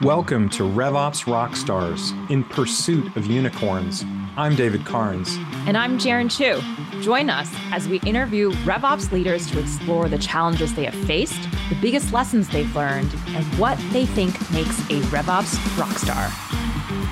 Welcome 0.00 0.48
to 0.50 0.64
RevOps 0.64 1.24
Rockstars 1.26 2.28
in 2.28 2.42
Pursuit 2.42 3.16
of 3.16 3.26
Unicorns. 3.26 4.04
I'm 4.36 4.56
David 4.56 4.84
Carnes. 4.84 5.38
And 5.68 5.78
I'm 5.78 6.00
Jarin 6.00 6.28
Chu. 6.28 6.60
Join 7.00 7.30
us 7.30 7.48
as 7.70 7.86
we 7.86 8.00
interview 8.00 8.50
RevOps 8.64 9.12
leaders 9.12 9.48
to 9.52 9.60
explore 9.60 10.08
the 10.08 10.18
challenges 10.18 10.74
they 10.74 10.84
have 10.86 11.06
faced, 11.06 11.40
the 11.68 11.78
biggest 11.80 12.12
lessons 12.12 12.48
they've 12.48 12.74
learned, 12.74 13.14
and 13.28 13.44
what 13.56 13.78
they 13.92 14.04
think 14.04 14.32
makes 14.50 14.80
a 14.90 15.00
RevOps 15.12 15.54
rockstar. 15.76 16.28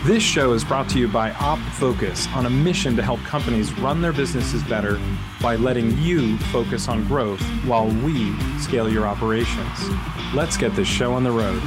This 0.05 0.25
show 0.25 0.53
is 0.53 0.65
brought 0.65 0.89
to 0.89 0.99
you 0.99 1.07
by 1.07 1.31
OpFocus 1.31 2.31
on 2.35 2.47
a 2.47 2.51
mission 2.51 2.97
to 2.97 3.03
help 3.03 3.21
companies 3.21 3.73
run 3.79 4.03
their 4.03 4.13
businesses 4.13 4.65
better 4.65 5.01
by 5.41 5.55
letting 5.55 5.97
you 5.99 6.37
focus 6.37 6.89
on 6.89 7.07
growth 7.07 7.41
while 7.65 7.87
we 7.87 8.37
scale 8.59 8.93
your 8.93 9.07
operations. 9.07 9.89
Let's 10.35 10.57
get 10.57 10.75
this 10.75 10.89
show 10.89 11.15
on 11.15 11.23
the 11.23 11.31
road. 11.31 11.63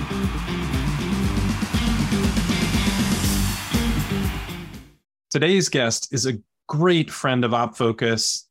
Today's 5.35 5.67
guest 5.67 6.13
is 6.13 6.25
a 6.25 6.39
great 6.69 7.11
friend 7.11 7.43
of 7.43 7.51
OpFocus. 7.51 8.43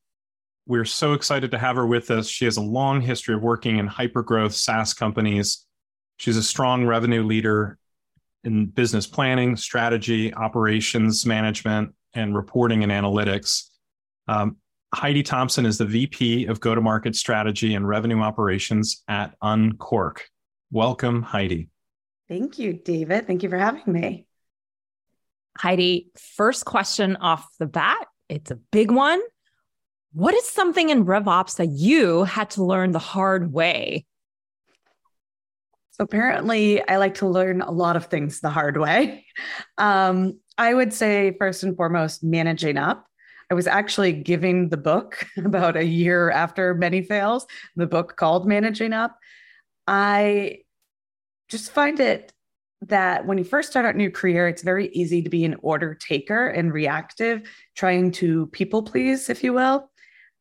We're 0.66 0.84
so 0.84 1.14
excited 1.14 1.50
to 1.52 1.58
have 1.58 1.76
her 1.76 1.86
with 1.86 2.10
us. 2.10 2.28
She 2.28 2.44
has 2.44 2.58
a 2.58 2.60
long 2.60 3.00
history 3.00 3.34
of 3.34 3.40
working 3.40 3.78
in 3.78 3.88
hypergrowth 3.88 4.52
SaaS 4.52 4.92
companies. 4.92 5.64
She's 6.18 6.36
a 6.36 6.42
strong 6.42 6.84
revenue 6.84 7.24
leader 7.24 7.78
in 8.44 8.66
business 8.66 9.06
planning, 9.06 9.56
strategy, 9.56 10.34
operations 10.34 11.24
management, 11.24 11.94
and 12.12 12.36
reporting 12.36 12.82
and 12.82 12.92
analytics. 12.92 13.70
Um, 14.28 14.58
Heidi 14.94 15.22
Thompson 15.22 15.64
is 15.64 15.78
the 15.78 15.86
VP 15.86 16.44
of 16.48 16.60
Go 16.60 16.74
to 16.74 16.82
Market 16.82 17.16
Strategy 17.16 17.76
and 17.76 17.88
Revenue 17.88 18.20
Operations 18.20 19.02
at 19.08 19.40
Unqork. 19.40 20.18
Welcome, 20.70 21.22
Heidi. 21.22 21.70
Thank 22.28 22.58
you, 22.58 22.74
David. 22.74 23.26
Thank 23.26 23.42
you 23.42 23.48
for 23.48 23.56
having 23.56 23.90
me. 23.90 24.26
Heidi, 25.58 26.10
first 26.36 26.64
question 26.64 27.16
off 27.16 27.46
the 27.58 27.66
bat. 27.66 28.06
It's 28.28 28.50
a 28.50 28.56
big 28.56 28.90
one. 28.90 29.20
What 30.12 30.34
is 30.34 30.48
something 30.48 30.90
in 30.90 31.04
RevOps 31.04 31.56
that 31.56 31.70
you 31.70 32.24
had 32.24 32.50
to 32.50 32.64
learn 32.64 32.92
the 32.92 32.98
hard 32.98 33.52
way? 33.52 34.06
So 35.92 36.02
apparently, 36.02 36.86
I 36.86 36.96
like 36.96 37.14
to 37.14 37.28
learn 37.28 37.60
a 37.60 37.70
lot 37.70 37.94
of 37.94 38.06
things 38.06 38.40
the 38.40 38.50
hard 38.50 38.76
way. 38.76 39.26
Um, 39.78 40.38
I 40.56 40.72
would 40.72 40.92
say, 40.92 41.34
first 41.38 41.64
and 41.64 41.76
foremost, 41.76 42.22
managing 42.22 42.76
up. 42.76 43.06
I 43.50 43.54
was 43.54 43.66
actually 43.66 44.12
giving 44.12 44.68
the 44.68 44.76
book 44.76 45.26
about 45.36 45.76
a 45.76 45.84
year 45.84 46.30
after 46.30 46.74
many 46.74 47.02
fails, 47.02 47.46
the 47.74 47.86
book 47.86 48.16
called 48.16 48.46
Managing 48.46 48.92
Up. 48.92 49.18
I 49.88 50.60
just 51.48 51.72
find 51.72 51.98
it 51.98 52.32
that 52.88 53.26
when 53.26 53.38
you 53.38 53.44
first 53.44 53.70
start 53.70 53.86
out 53.86 53.94
in 53.94 54.00
your 54.00 54.10
career, 54.10 54.48
it's 54.48 54.62
very 54.62 54.88
easy 54.88 55.22
to 55.22 55.30
be 55.30 55.44
an 55.44 55.56
order 55.62 55.94
taker 55.94 56.48
and 56.48 56.72
reactive, 56.72 57.42
trying 57.74 58.10
to 58.12 58.46
people 58.48 58.82
please, 58.82 59.28
if 59.28 59.44
you 59.44 59.52
will. 59.52 59.90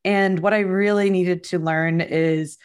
And 0.06 0.40
what 0.40 0.54
I 0.54 0.60
really 0.60 1.10
needed 1.10 1.44
to 1.46 1.60
learn 1.60 2.02
is 2.02 2.58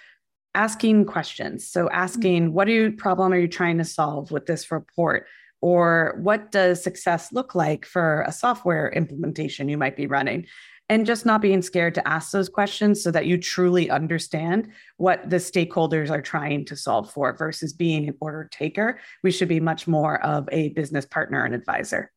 asking 0.55 1.05
questions. 1.05 1.67
So 1.67 1.89
asking, 1.91 2.47
mm-hmm. 2.47 2.53
what 2.53 2.69
are 2.69 2.73
you, 2.73 2.93
problem 2.93 3.33
are 3.33 3.39
you 3.39 3.49
trying 3.49 3.79
to 3.79 3.85
solve 3.85 4.31
with 4.31 4.47
this 4.47 4.71
report? 4.71 5.27
Or 5.61 6.19
what 6.23 6.53
does 6.53 6.83
success 6.83 7.33
look 7.33 7.55
like 7.55 7.85
for 7.85 8.23
a 8.23 8.33
software 8.33 8.91
implementation 8.91 9.69
you 9.69 9.77
might 9.77 9.97
be 9.97 10.07
running? 10.07 10.47
And 10.89 11.07
just 11.07 11.27
not 11.27 11.43
being 11.43 11.61
scared 11.61 11.95
to 11.95 12.09
ask 12.09 12.31
those 12.31 12.49
questions 12.49 13.03
so 13.03 13.11
that 13.11 13.27
you 13.27 13.37
truly 13.37 13.91
understand 13.91 14.69
what 14.97 15.29
the 15.29 15.37
stakeholders 15.37 16.11
are 16.11 16.23
trying 16.23 16.65
to 16.65 16.77
solve 16.77 17.11
for 17.11 17.35
versus 17.37 17.73
being 17.73 18.09
an 18.09 18.17
order 18.21 18.49
taker. 18.51 18.99
We 19.23 19.31
should 19.31 19.49
be 19.49 19.61
much 19.61 19.87
more 19.87 20.23
of 20.25 20.49
a 20.51 20.71
business 20.71 21.05
partner 21.05 21.45
and 21.45 21.55
advisor. 21.55 22.11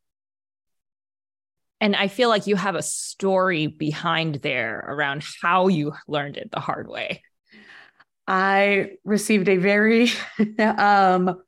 And 1.82 1.96
I 1.96 2.08
feel 2.08 2.30
like 2.30 2.48
you 2.48 2.56
have 2.56 2.76
a 2.76 2.84
story 2.84 3.68
behind 3.68 4.36
there 4.36 4.86
around 4.88 5.24
how 5.42 5.68
you 5.68 5.94
learned 6.08 6.38
it 6.38 6.52
the 6.52 6.60
hard 6.60 6.88
way. 6.88 7.24
I 8.28 8.92
received 9.04 9.50
a 9.50 9.58
very 9.58 10.10
um 10.60 11.42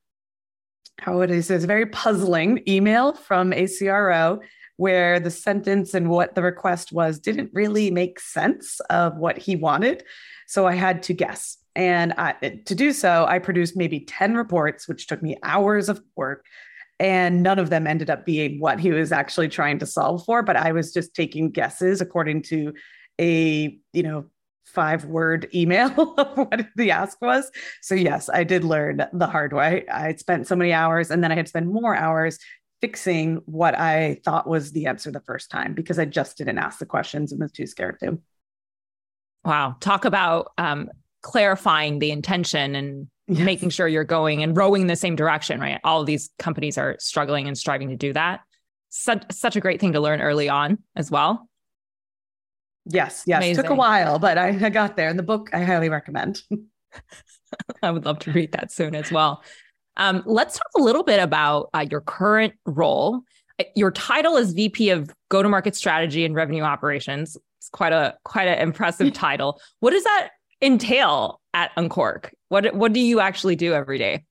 how 0.99 1.17
would 1.17 1.31
I 1.31 1.41
say, 1.41 1.55
a 1.55 1.59
very 1.59 1.87
puzzling 1.87 2.63
email 2.67 3.13
from 3.13 3.51
a 3.51 3.67
CRO 3.67 4.39
where 4.77 5.19
the 5.19 5.31
sentence 5.31 5.93
and 5.93 6.09
what 6.09 6.35
the 6.35 6.41
request 6.41 6.91
was 6.91 7.19
didn't 7.19 7.51
really 7.53 7.91
make 7.91 8.19
sense 8.19 8.79
of 8.89 9.17
what 9.17 9.37
he 9.37 9.55
wanted. 9.55 10.03
So 10.47 10.67
I 10.67 10.75
had 10.75 11.03
to 11.03 11.13
guess. 11.13 11.57
And 11.75 12.13
I, 12.17 12.33
to 12.65 12.75
do 12.75 12.91
so, 12.91 13.25
I 13.27 13.39
produced 13.39 13.75
maybe 13.75 14.01
10 14.01 14.35
reports, 14.35 14.87
which 14.87 15.07
took 15.07 15.21
me 15.21 15.37
hours 15.43 15.89
of 15.89 16.01
work. 16.15 16.45
And 16.99 17.41
none 17.41 17.59
of 17.59 17.69
them 17.69 17.87
ended 17.87 18.09
up 18.09 18.25
being 18.25 18.59
what 18.59 18.79
he 18.79 18.91
was 18.91 19.11
actually 19.11 19.49
trying 19.49 19.79
to 19.79 19.85
solve 19.85 20.23
for. 20.25 20.43
But 20.43 20.55
I 20.55 20.71
was 20.71 20.93
just 20.93 21.15
taking 21.15 21.49
guesses 21.49 22.01
according 22.01 22.43
to 22.43 22.73
a, 23.19 23.77
you 23.93 24.03
know, 24.03 24.25
five 24.65 25.05
word 25.05 25.49
email 25.55 26.13
of 26.17 26.37
what 26.37 26.67
the 26.75 26.91
ask 26.91 27.19
was. 27.21 27.51
So, 27.81 27.95
yes, 27.95 28.29
I 28.31 28.43
did 28.43 28.63
learn 28.63 29.05
the 29.11 29.27
hard 29.27 29.53
way. 29.53 29.87
I 29.87 30.15
spent 30.15 30.47
so 30.47 30.55
many 30.55 30.73
hours 30.73 31.11
and 31.11 31.23
then 31.23 31.31
I 31.31 31.35
had 31.35 31.45
to 31.45 31.49
spend 31.49 31.69
more 31.69 31.95
hours 31.95 32.39
fixing 32.83 33.35
what 33.45 33.79
I 33.79 34.19
thought 34.25 34.45
was 34.45 34.73
the 34.73 34.87
answer 34.87 35.09
the 35.09 35.21
first 35.21 35.49
time 35.49 35.73
because 35.73 35.97
I 35.97 36.03
just 36.03 36.37
didn't 36.37 36.57
ask 36.57 36.79
the 36.79 36.85
questions 36.85 37.31
and 37.31 37.39
was 37.39 37.53
too 37.53 37.65
scared 37.65 37.97
to. 38.01 38.19
Wow. 39.45 39.77
Talk 39.79 40.03
about 40.03 40.51
um, 40.57 40.89
clarifying 41.21 41.99
the 41.99 42.11
intention 42.11 42.75
and 42.75 43.07
yes. 43.29 43.45
making 43.45 43.69
sure 43.69 43.87
you're 43.87 44.03
going 44.03 44.43
and 44.43 44.57
rowing 44.57 44.81
in 44.81 44.87
the 44.89 44.97
same 44.97 45.15
direction, 45.15 45.61
right? 45.61 45.79
All 45.85 46.01
of 46.01 46.07
these 46.07 46.29
companies 46.39 46.77
are 46.77 46.97
struggling 46.99 47.47
and 47.47 47.57
striving 47.57 47.87
to 47.87 47.95
do 47.95 48.11
that. 48.11 48.41
Such, 48.89 49.31
such 49.31 49.55
a 49.55 49.61
great 49.61 49.79
thing 49.79 49.93
to 49.93 50.01
learn 50.01 50.19
early 50.19 50.49
on 50.49 50.79
as 50.97 51.09
well. 51.09 51.47
Yes, 52.85 53.23
yes. 53.25 53.37
Amazing. 53.37 53.63
Took 53.63 53.71
a 53.71 53.75
while, 53.75 54.19
but 54.19 54.37
I, 54.37 54.49
I 54.61 54.69
got 54.69 54.97
there. 54.97 55.07
And 55.07 55.17
the 55.17 55.23
book 55.23 55.51
I 55.53 55.63
highly 55.63 55.87
recommend. 55.87 56.41
I 57.83 57.91
would 57.91 58.05
love 58.05 58.19
to 58.19 58.31
read 58.31 58.51
that 58.53 58.71
soon 58.71 58.95
as 58.95 59.11
well. 59.11 59.43
Um, 59.97 60.23
let's 60.25 60.57
talk 60.57 60.67
a 60.77 60.81
little 60.81 61.03
bit 61.03 61.19
about 61.19 61.69
uh, 61.73 61.85
your 61.89 62.01
current 62.01 62.53
role. 62.65 63.21
Uh, 63.59 63.65
your 63.75 63.91
title 63.91 64.37
is 64.37 64.53
VP 64.53 64.89
of 64.89 65.13
Go 65.29 65.43
to 65.43 65.49
Market 65.49 65.75
Strategy 65.75 66.25
and 66.25 66.35
Revenue 66.35 66.63
Operations. 66.63 67.37
It's 67.59 67.69
quite 67.69 67.93
a 67.93 68.15
quite 68.23 68.47
an 68.47 68.59
impressive 68.59 69.13
title. 69.13 69.61
What 69.79 69.91
does 69.91 70.03
that 70.03 70.29
entail 70.61 71.41
at 71.53 71.75
Unqork? 71.75 72.31
What 72.49 72.73
what 72.75 72.93
do 72.93 72.99
you 72.99 73.19
actually 73.19 73.55
do 73.55 73.73
every 73.73 73.97
day? 73.97 74.25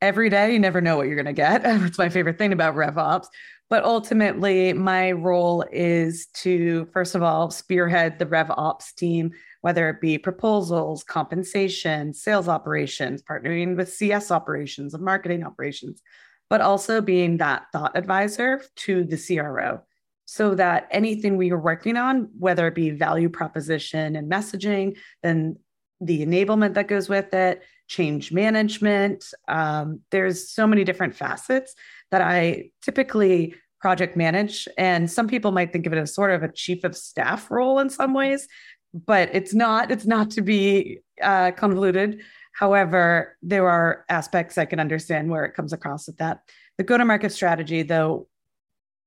Every 0.00 0.30
day, 0.30 0.52
you 0.52 0.60
never 0.60 0.80
know 0.80 0.96
what 0.96 1.08
you're 1.08 1.16
going 1.16 1.26
to 1.26 1.32
get. 1.32 1.62
It's 1.84 1.98
my 1.98 2.08
favorite 2.08 2.38
thing 2.38 2.52
about 2.52 2.76
RevOps. 2.76 3.26
But 3.70 3.84
ultimately, 3.84 4.72
my 4.72 5.12
role 5.12 5.64
is 5.70 6.26
to, 6.36 6.86
first 6.92 7.14
of 7.14 7.22
all, 7.22 7.50
spearhead 7.50 8.18
the 8.18 8.26
RevOps 8.26 8.94
team 8.94 9.32
whether 9.60 9.88
it 9.88 10.00
be 10.00 10.18
proposals, 10.18 11.04
compensation, 11.04 12.12
sales 12.14 12.48
operations, 12.48 13.22
partnering 13.22 13.76
with 13.76 13.92
CS 13.92 14.30
operations 14.30 14.94
and 14.94 15.04
marketing 15.04 15.44
operations, 15.44 16.00
but 16.48 16.60
also 16.60 17.00
being 17.00 17.38
that 17.38 17.66
thought 17.72 17.96
advisor 17.96 18.62
to 18.76 19.04
the 19.04 19.16
CRO 19.16 19.80
so 20.26 20.54
that 20.54 20.86
anything 20.90 21.36
we 21.36 21.50
are 21.50 21.58
working 21.58 21.96
on, 21.96 22.28
whether 22.38 22.66
it 22.68 22.74
be 22.74 22.90
value 22.90 23.28
proposition 23.28 24.14
and 24.14 24.30
messaging, 24.30 24.96
then 25.22 25.56
the 26.00 26.24
enablement 26.24 26.74
that 26.74 26.86
goes 26.86 27.08
with 27.08 27.34
it, 27.34 27.62
change 27.88 28.30
management. 28.30 29.24
Um, 29.48 30.00
there's 30.10 30.50
so 30.50 30.66
many 30.66 30.84
different 30.84 31.16
facets 31.16 31.74
that 32.10 32.22
I 32.22 32.70
typically 32.82 33.54
project 33.80 34.16
manage. 34.16 34.66
And 34.76 35.10
some 35.10 35.28
people 35.28 35.52
might 35.52 35.72
think 35.72 35.86
of 35.86 35.92
it 35.92 35.98
as 35.98 36.14
sort 36.14 36.32
of 36.32 36.42
a 36.42 36.50
chief 36.50 36.82
of 36.84 36.96
staff 36.96 37.50
role 37.50 37.78
in 37.78 37.90
some 37.90 38.12
ways 38.12 38.48
but 38.94 39.28
it's 39.32 39.54
not 39.54 39.90
it's 39.90 40.06
not 40.06 40.30
to 40.30 40.42
be 40.42 41.00
uh, 41.22 41.50
convoluted 41.52 42.20
however 42.52 43.36
there 43.42 43.68
are 43.68 44.04
aspects 44.08 44.58
i 44.58 44.64
can 44.64 44.80
understand 44.80 45.30
where 45.30 45.44
it 45.44 45.54
comes 45.54 45.72
across 45.72 46.06
with 46.06 46.16
that 46.18 46.40
the 46.78 46.84
go 46.84 46.96
to 46.96 47.04
market 47.04 47.32
strategy 47.32 47.82
though 47.82 48.26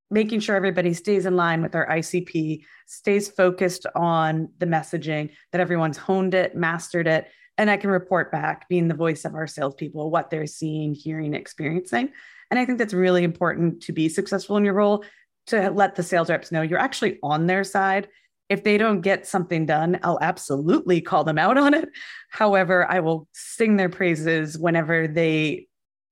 making 0.10 0.40
sure 0.40 0.56
everybody 0.56 0.94
stays 0.94 1.26
in 1.26 1.36
line 1.36 1.62
with 1.62 1.76
our 1.76 1.88
icp 1.90 2.62
stays 2.86 3.28
focused 3.30 3.86
on 3.96 4.50
the 4.60 4.66
messaging 4.66 5.30
that 5.52 5.62
everyone's 5.62 5.98
honed 5.98 6.34
it 6.34 6.56
mastered 6.56 7.08
it 7.08 7.28
and 7.62 7.70
i 7.70 7.78
can 7.78 7.90
report 7.90 8.32
back 8.32 8.68
being 8.68 8.88
the 8.88 8.96
voice 8.96 9.24
of 9.24 9.36
our 9.36 9.48
salespeople 9.48 10.10
what 10.10 10.30
they're 10.30 10.48
seeing 10.48 10.94
hearing 10.94 11.34
experiencing 11.34 12.10
and 12.50 12.60
i 12.60 12.66
think 12.66 12.78
that's 12.78 12.94
really 12.94 13.24
important 13.24 13.82
to 13.84 13.94
be 13.94 14.10
successful 14.10 14.58
in 14.58 14.66
your 14.66 14.74
role 14.74 15.06
to 15.48 15.70
let 15.70 15.96
the 15.96 16.04
sales 16.04 16.30
reps 16.30 16.52
know 16.52 16.62
you're 16.62 16.80
actually 16.80 17.20
on 17.24 17.46
their 17.46 17.64
side 17.64 18.08
if 18.50 18.66
they 18.66 18.78
don't 18.78 19.00
get 19.00 19.26
something 19.26 19.66
done, 19.66 19.98
I'll 20.04 20.20
absolutely 20.22 21.00
call 21.00 21.24
them 21.24 21.38
out 21.38 21.58
on 21.66 21.74
it. 21.74 21.88
However, 22.30 22.86
I 22.86 23.00
will 23.00 23.30
sing 23.32 23.78
their 23.78 23.88
praises 23.88 24.58
whenever 24.58 25.08
they, 25.08 25.68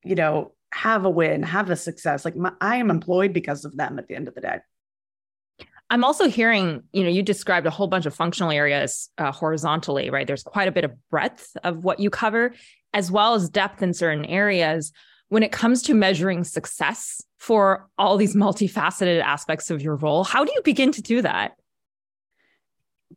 you 0.05 0.15
know, 0.15 0.53
have 0.71 1.03
a 1.03 1.09
win, 1.09 1.43
have 1.43 1.69
a 1.69 1.75
success. 1.75 2.23
Like 2.23 2.37
my, 2.37 2.53
I 2.61 2.77
am 2.77 2.89
employed 2.89 3.33
because 3.33 3.65
of 3.65 3.75
them 3.75 3.99
at 3.99 4.07
the 4.07 4.15
end 4.15 4.29
of 4.29 4.35
the 4.35 4.41
day. 4.41 4.59
I'm 5.89 6.03
also 6.03 6.29
hearing, 6.29 6.83
you 6.93 7.03
know, 7.03 7.09
you 7.09 7.23
described 7.23 7.65
a 7.65 7.71
whole 7.71 7.87
bunch 7.87 8.05
of 8.05 8.13
functional 8.13 8.51
areas 8.51 9.09
uh, 9.17 9.31
horizontally, 9.31 10.09
right? 10.09 10.27
There's 10.27 10.43
quite 10.43 10.67
a 10.67 10.71
bit 10.71 10.85
of 10.85 10.91
breadth 11.09 11.57
of 11.63 11.83
what 11.83 11.99
you 11.99 12.09
cover, 12.09 12.53
as 12.93 13.11
well 13.11 13.33
as 13.33 13.49
depth 13.49 13.81
in 13.81 13.93
certain 13.93 14.25
areas. 14.25 14.91
When 15.29 15.43
it 15.43 15.51
comes 15.51 15.81
to 15.83 15.93
measuring 15.93 16.43
success 16.43 17.21
for 17.37 17.87
all 17.97 18.17
these 18.17 18.35
multifaceted 18.35 19.21
aspects 19.21 19.71
of 19.71 19.81
your 19.81 19.95
role, 19.95 20.23
how 20.23 20.45
do 20.45 20.51
you 20.53 20.61
begin 20.63 20.91
to 20.91 21.01
do 21.01 21.21
that? 21.23 21.53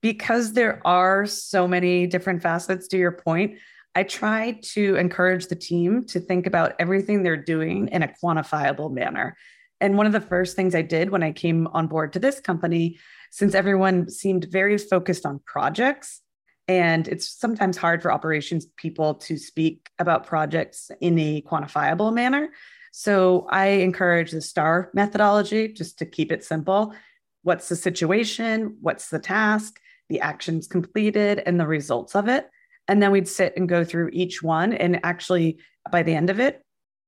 Because 0.01 0.55
there 0.55 0.81
are 0.87 1.27
so 1.27 1.69
many 1.69 2.07
different 2.07 2.43
facets 2.43 2.89
to 2.89 2.99
your 2.99 3.13
point, 3.13 3.59
I 3.95 4.05
try 4.05 4.59
to 4.73 4.97
encourage 4.97 5.49
the 5.49 5.57
team 5.57 6.05
to 6.07 6.21
think 6.21 6.47
about 6.47 6.75
everything 6.79 7.23
they're 7.23 7.37
doing 7.37 7.89
in 7.89 8.03
a 8.03 8.13
quantifiable 8.23 8.91
manner. 8.91 9.37
And 9.83 9.99
one 9.99 10.07
of 10.07 10.13
the 10.13 10.21
first 10.21 10.55
things 10.55 10.77
I 10.77 10.83
did 10.83 11.11
when 11.11 11.25
I 11.25 11.33
came 11.33 11.67
on 11.67 11.89
board 11.89 12.13
to 12.13 12.21
this 12.21 12.39
company, 12.39 12.99
since 13.33 13.53
everyone 13.53 14.09
seemed 14.09 14.45
very 14.45 14.79
focused 14.79 15.27
on 15.27 15.41
projects, 15.45 16.21
and 16.69 17.09
it's 17.09 17.29
sometimes 17.29 17.77
hard 17.77 18.01
for 18.01 18.13
operations 18.13 18.65
people 18.77 19.17
to 19.17 19.37
speak 19.37 19.91
about 19.99 20.25
projects 20.25 20.93
in 21.01 21.19
a 21.19 21.43
quantifiable 21.43 22.15
manner. 22.15 22.51
So 22.93 23.49
I 23.51 23.67
encourage 23.67 24.31
the 24.31 24.41
STAR 24.41 24.91
methodology 24.95 25.67
just 25.67 25.99
to 25.99 26.07
keep 26.07 26.31
it 26.31 26.45
simple. 26.45 26.95
What's 27.43 27.69
the 27.69 27.75
situation? 27.75 28.77
What's 28.81 29.11
the 29.11 29.19
task? 29.19 29.81
The 30.09 30.21
actions 30.21 30.69
completed 30.69 31.43
and 31.45 31.59
the 31.59 31.67
results 31.67 32.15
of 32.15 32.29
it. 32.29 32.49
And 32.87 33.03
then 33.03 33.11
we'd 33.11 33.27
sit 33.27 33.55
and 33.57 33.69
go 33.69 33.83
through 33.83 34.11
each 34.13 34.45
one. 34.45 34.75
And 34.75 35.01
actually, 35.03 35.59
by 35.91 36.05
the 36.05 36.15
end 36.15 36.31
of 36.31 36.39
it, 36.39 36.65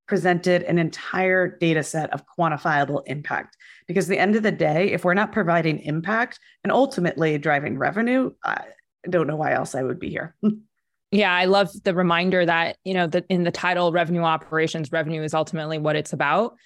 presented 0.07 0.63
an 0.65 0.79
entire 0.79 1.57
data 1.59 1.83
set 1.83 2.13
of 2.13 2.25
quantifiable 2.39 3.03
impact. 3.07 3.57
Because 3.87 4.07
the 4.07 4.19
end 4.19 4.37
of 4.37 4.43
the 4.43 4.53
day, 4.53 4.93
if 4.93 5.05
we're 5.05 5.15
not 5.15 5.33
providing 5.33 5.81
impact 5.81 6.39
and 6.63 6.73
ultimately 6.73 7.39
driving 7.39 7.79
revenue, 7.79 8.33
I 8.45 8.65
don't 9.09 9.27
know 9.27 9.37
why 9.37 9.53
else 9.53 9.75
I 9.75 9.83
would 9.83 9.99
be 9.99 10.11
here. 10.11 10.35
yeah, 11.11 11.33
I 11.33 11.45
love 11.47 11.71
the 11.85 11.95
reminder 11.95 12.45
that, 12.45 12.77
you 12.85 12.95
know, 12.95 13.07
that 13.09 13.25
in 13.29 13.45
the 13.45 13.51
title, 13.51 13.93
revenue 13.93 14.23
operations, 14.23 14.93
revenue 14.93 15.23
is 15.23 15.35
ultimately 15.35 15.79
what 15.79 15.97
it's 15.97 16.13
about. 16.13 16.57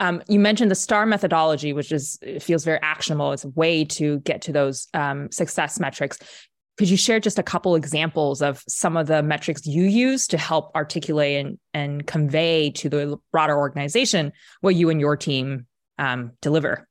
Um, 0.00 0.22
you 0.28 0.38
mentioned 0.38 0.70
the 0.70 0.76
STAR 0.76 1.06
methodology, 1.06 1.72
which 1.72 1.90
is 1.90 2.18
feels 2.40 2.64
very 2.64 2.78
actionable. 2.82 3.32
It's 3.32 3.44
a 3.44 3.48
way 3.48 3.84
to 3.84 4.20
get 4.20 4.42
to 4.42 4.52
those 4.52 4.86
um, 4.94 5.30
success 5.32 5.80
metrics. 5.80 6.18
Could 6.78 6.88
you 6.88 6.96
share 6.96 7.18
just 7.18 7.40
a 7.40 7.42
couple 7.42 7.74
examples 7.74 8.40
of 8.40 8.62
some 8.68 8.96
of 8.96 9.08
the 9.08 9.20
metrics 9.22 9.66
you 9.66 9.82
use 9.82 10.28
to 10.28 10.38
help 10.38 10.74
articulate 10.76 11.44
and, 11.44 11.58
and 11.74 12.06
convey 12.06 12.70
to 12.70 12.88
the 12.88 13.16
broader 13.32 13.58
organization 13.58 14.32
what 14.60 14.76
you 14.76 14.88
and 14.88 15.00
your 15.00 15.16
team 15.16 15.66
um, 15.98 16.32
deliver? 16.40 16.88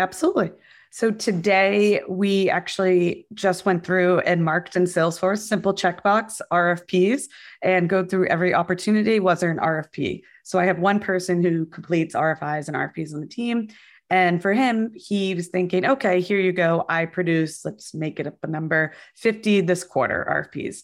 Absolutely. 0.00 0.50
So 0.90 1.10
today 1.10 2.00
we 2.08 2.48
actually 2.48 3.26
just 3.34 3.66
went 3.66 3.84
through 3.84 4.20
and 4.20 4.44
marked 4.44 4.76
in 4.76 4.84
Salesforce 4.84 5.40
simple 5.40 5.74
checkbox 5.74 6.40
RFPs 6.50 7.24
and 7.62 7.88
go 7.88 8.04
through 8.04 8.28
every 8.28 8.54
opportunity. 8.54 9.20
Was 9.20 9.40
there 9.40 9.50
an 9.50 9.58
RFP? 9.58 10.22
So 10.42 10.58
I 10.58 10.64
have 10.64 10.78
one 10.78 10.98
person 10.98 11.42
who 11.42 11.66
completes 11.66 12.14
RFIs 12.14 12.68
and 12.68 12.76
RFPs 12.76 13.12
on 13.12 13.20
the 13.20 13.26
team, 13.26 13.68
and 14.10 14.40
for 14.40 14.52
him, 14.52 14.92
he 14.94 15.34
was 15.34 15.48
thinking, 15.48 15.84
okay, 15.84 16.20
here 16.20 16.38
you 16.38 16.52
go. 16.52 16.84
I 16.88 17.06
produce, 17.06 17.64
let's 17.64 17.92
make 17.92 18.20
it 18.20 18.26
up 18.26 18.38
a 18.42 18.46
number, 18.46 18.92
50 19.16 19.62
this 19.62 19.82
quarter 19.82 20.48
RFPs. 20.54 20.82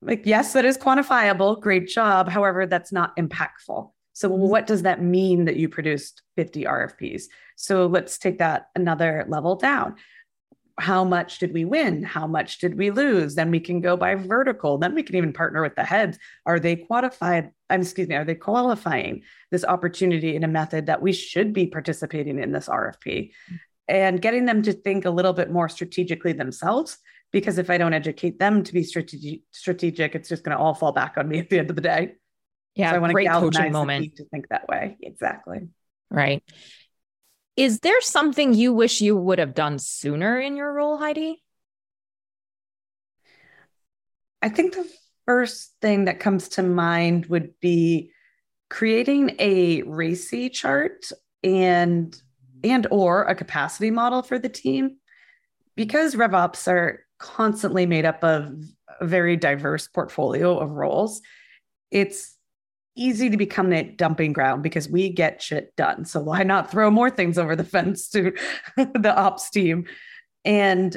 Like, 0.00 0.24
yes, 0.24 0.52
that 0.52 0.64
is 0.64 0.78
quantifiable. 0.78 1.60
Great 1.60 1.88
job. 1.88 2.28
However, 2.28 2.66
that's 2.66 2.92
not 2.92 3.16
impactful. 3.16 3.90
So, 4.12 4.30
mm-hmm. 4.30 4.48
what 4.48 4.66
does 4.66 4.82
that 4.82 5.02
mean 5.02 5.44
that 5.44 5.56
you 5.56 5.68
produced 5.68 6.22
50 6.36 6.64
RFPs? 6.64 7.24
So, 7.56 7.86
let's 7.86 8.16
take 8.16 8.38
that 8.38 8.68
another 8.74 9.26
level 9.28 9.56
down 9.56 9.96
how 10.78 11.04
much 11.04 11.38
did 11.38 11.52
we 11.52 11.64
win? 11.64 12.02
How 12.02 12.26
much 12.26 12.58
did 12.58 12.76
we 12.76 12.90
lose? 12.90 13.34
Then 13.34 13.50
we 13.50 13.60
can 13.60 13.80
go 13.80 13.96
by 13.96 14.14
vertical. 14.14 14.78
Then 14.78 14.94
we 14.94 15.02
can 15.02 15.16
even 15.16 15.32
partner 15.32 15.62
with 15.62 15.74
the 15.74 15.84
heads. 15.84 16.18
Are 16.46 16.60
they 16.60 16.76
qualified? 16.76 17.50
I'm 17.68 17.82
excuse 17.82 18.08
me, 18.08 18.14
are 18.14 18.24
they 18.24 18.34
qualifying 18.34 19.22
this 19.50 19.64
opportunity 19.64 20.36
in 20.36 20.44
a 20.44 20.48
method 20.48 20.86
that 20.86 21.02
we 21.02 21.12
should 21.12 21.52
be 21.52 21.66
participating 21.66 22.38
in 22.38 22.52
this 22.52 22.68
RFP? 22.68 23.32
And 23.88 24.20
getting 24.20 24.44
them 24.44 24.62
to 24.62 24.72
think 24.72 25.04
a 25.04 25.10
little 25.10 25.32
bit 25.32 25.50
more 25.50 25.68
strategically 25.68 26.32
themselves. 26.32 26.98
Because 27.30 27.58
if 27.58 27.68
I 27.68 27.76
don't 27.76 27.92
educate 27.92 28.38
them 28.38 28.62
to 28.62 28.72
be 28.72 28.82
strategic, 28.82 29.40
strategic, 29.50 30.14
it's 30.14 30.30
just 30.30 30.44
going 30.44 30.56
to 30.56 30.62
all 30.62 30.72
fall 30.72 30.92
back 30.92 31.14
on 31.18 31.28
me 31.28 31.38
at 31.40 31.50
the 31.50 31.58
end 31.58 31.68
of 31.68 31.76
the 31.76 31.82
day. 31.82 32.14
Yeah, 32.74 32.90
so 32.90 32.96
I 32.96 32.98
want 33.00 33.12
great 33.12 33.26
to 33.26 33.32
coaching 33.32 33.72
moment 33.72 34.16
to 34.16 34.24
think 34.26 34.48
that 34.48 34.66
way. 34.66 34.96
Exactly. 35.02 35.68
Right. 36.10 36.42
Is 37.58 37.80
there 37.80 38.00
something 38.00 38.54
you 38.54 38.72
wish 38.72 39.00
you 39.00 39.16
would 39.16 39.40
have 39.40 39.52
done 39.52 39.80
sooner 39.80 40.38
in 40.38 40.56
your 40.56 40.72
role, 40.72 40.96
Heidi? 40.96 41.42
I 44.40 44.48
think 44.48 44.74
the 44.74 44.88
first 45.26 45.74
thing 45.82 46.04
that 46.04 46.20
comes 46.20 46.50
to 46.50 46.62
mind 46.62 47.26
would 47.26 47.58
be 47.58 48.12
creating 48.70 49.34
a 49.40 49.82
RACI 49.82 50.52
chart 50.52 51.10
and 51.42 52.16
and 52.62 52.86
or 52.92 53.24
a 53.24 53.34
capacity 53.34 53.90
model 53.90 54.22
for 54.22 54.38
the 54.38 54.48
team 54.48 54.98
because 55.74 56.14
RevOps 56.14 56.68
are 56.68 57.04
constantly 57.18 57.86
made 57.86 58.04
up 58.04 58.22
of 58.22 58.52
a 59.00 59.04
very 59.04 59.36
diverse 59.36 59.88
portfolio 59.88 60.56
of 60.56 60.70
roles. 60.70 61.22
It's 61.90 62.37
easy 62.98 63.30
to 63.30 63.36
become 63.36 63.70
that 63.70 63.96
dumping 63.96 64.32
ground 64.32 64.62
because 64.62 64.88
we 64.88 65.08
get 65.08 65.40
shit 65.40 65.74
done. 65.76 66.04
So 66.04 66.20
why 66.20 66.42
not 66.42 66.70
throw 66.70 66.90
more 66.90 67.10
things 67.10 67.38
over 67.38 67.56
the 67.56 67.64
fence 67.64 68.08
to 68.10 68.32
the 68.76 69.14
ops 69.16 69.50
team? 69.50 69.86
And 70.44 70.96